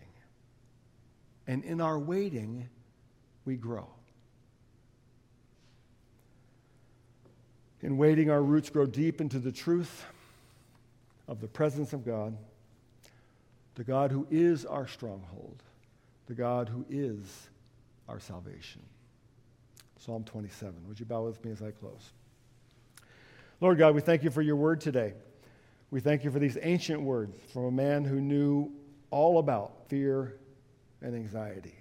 And 1.46 1.62
in 1.64 1.83
our 1.83 1.98
waiting, 1.98 2.70
we 3.44 3.57
grow. 3.57 3.88
In 7.83 7.98
waiting, 7.98 8.31
our 8.31 8.42
roots 8.42 8.70
grow 8.70 8.87
deep 8.87 9.20
into 9.20 9.38
the 9.38 9.52
truth 9.52 10.07
of 11.28 11.40
the 11.40 11.48
presence 11.48 11.92
of 11.92 12.04
God, 12.04 12.36
the 13.74 13.84
God 13.84 14.10
who 14.10 14.26
is 14.30 14.64
our 14.64 14.86
stronghold, 14.86 15.62
the 16.26 16.34
God 16.34 16.68
who 16.68 16.84
is 16.88 17.48
our 18.08 18.20
salvation. 18.20 18.82
Psalm 19.98 20.24
27. 20.24 20.74
Would 20.88 21.00
you 21.00 21.06
bow 21.06 21.22
with 21.24 21.44
me 21.44 21.50
as 21.50 21.62
I 21.62 21.70
close? 21.70 22.12
Lord 23.60 23.78
God, 23.78 23.94
we 23.94 24.00
thank 24.00 24.22
you 24.22 24.30
for 24.30 24.42
your 24.42 24.56
word 24.56 24.80
today. 24.80 25.14
We 25.90 26.00
thank 26.00 26.24
you 26.24 26.30
for 26.30 26.38
these 26.38 26.58
ancient 26.60 27.00
words 27.00 27.34
from 27.52 27.64
a 27.64 27.70
man 27.70 28.04
who 28.04 28.20
knew 28.20 28.72
all 29.10 29.38
about 29.38 29.88
fear 29.88 30.36
and 31.00 31.14
anxiety. 31.14 31.74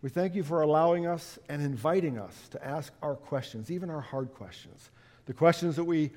We 0.00 0.10
thank 0.10 0.34
you 0.34 0.42
for 0.42 0.62
allowing 0.62 1.06
us 1.06 1.38
and 1.48 1.62
inviting 1.62 2.18
us 2.18 2.48
to 2.50 2.66
ask 2.66 2.92
our 3.02 3.14
questions, 3.14 3.70
even 3.70 3.90
our 3.90 4.00
hard 4.00 4.32
questions, 4.34 4.90
the 5.26 5.32
questions 5.32 5.76
that 5.76 5.84
we, 5.84 6.10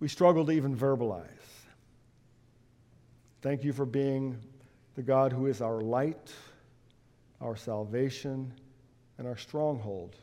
we 0.00 0.08
struggle 0.08 0.46
to 0.46 0.52
even 0.52 0.74
verbalize. 0.74 1.26
Thank 3.42 3.62
you 3.62 3.72
for 3.72 3.86
being 3.86 4.38
the 4.96 5.02
God 5.02 5.32
who 5.32 5.46
is 5.46 5.60
our 5.60 5.80
light, 5.80 6.32
our 7.40 7.56
salvation, 7.56 8.52
and 9.18 9.26
our 9.26 9.36
stronghold, 9.36 10.16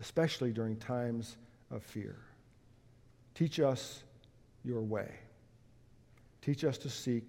especially 0.00 0.52
during 0.52 0.76
times 0.76 1.36
of 1.70 1.82
fear. 1.82 2.16
Teach 3.34 3.60
us 3.60 4.02
your 4.64 4.80
way. 4.80 5.12
Teach 6.42 6.64
us 6.64 6.78
to 6.78 6.88
seek, 6.88 7.28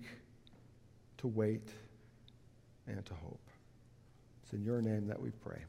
to 1.18 1.28
wait, 1.28 1.70
and 2.88 3.04
to 3.06 3.13
hope. 3.15 3.40
It's 4.44 4.54
in 4.54 4.63
your 4.63 4.82
name 4.82 5.08
that 5.08 5.22
we 5.22 5.32
pray. 5.32 5.60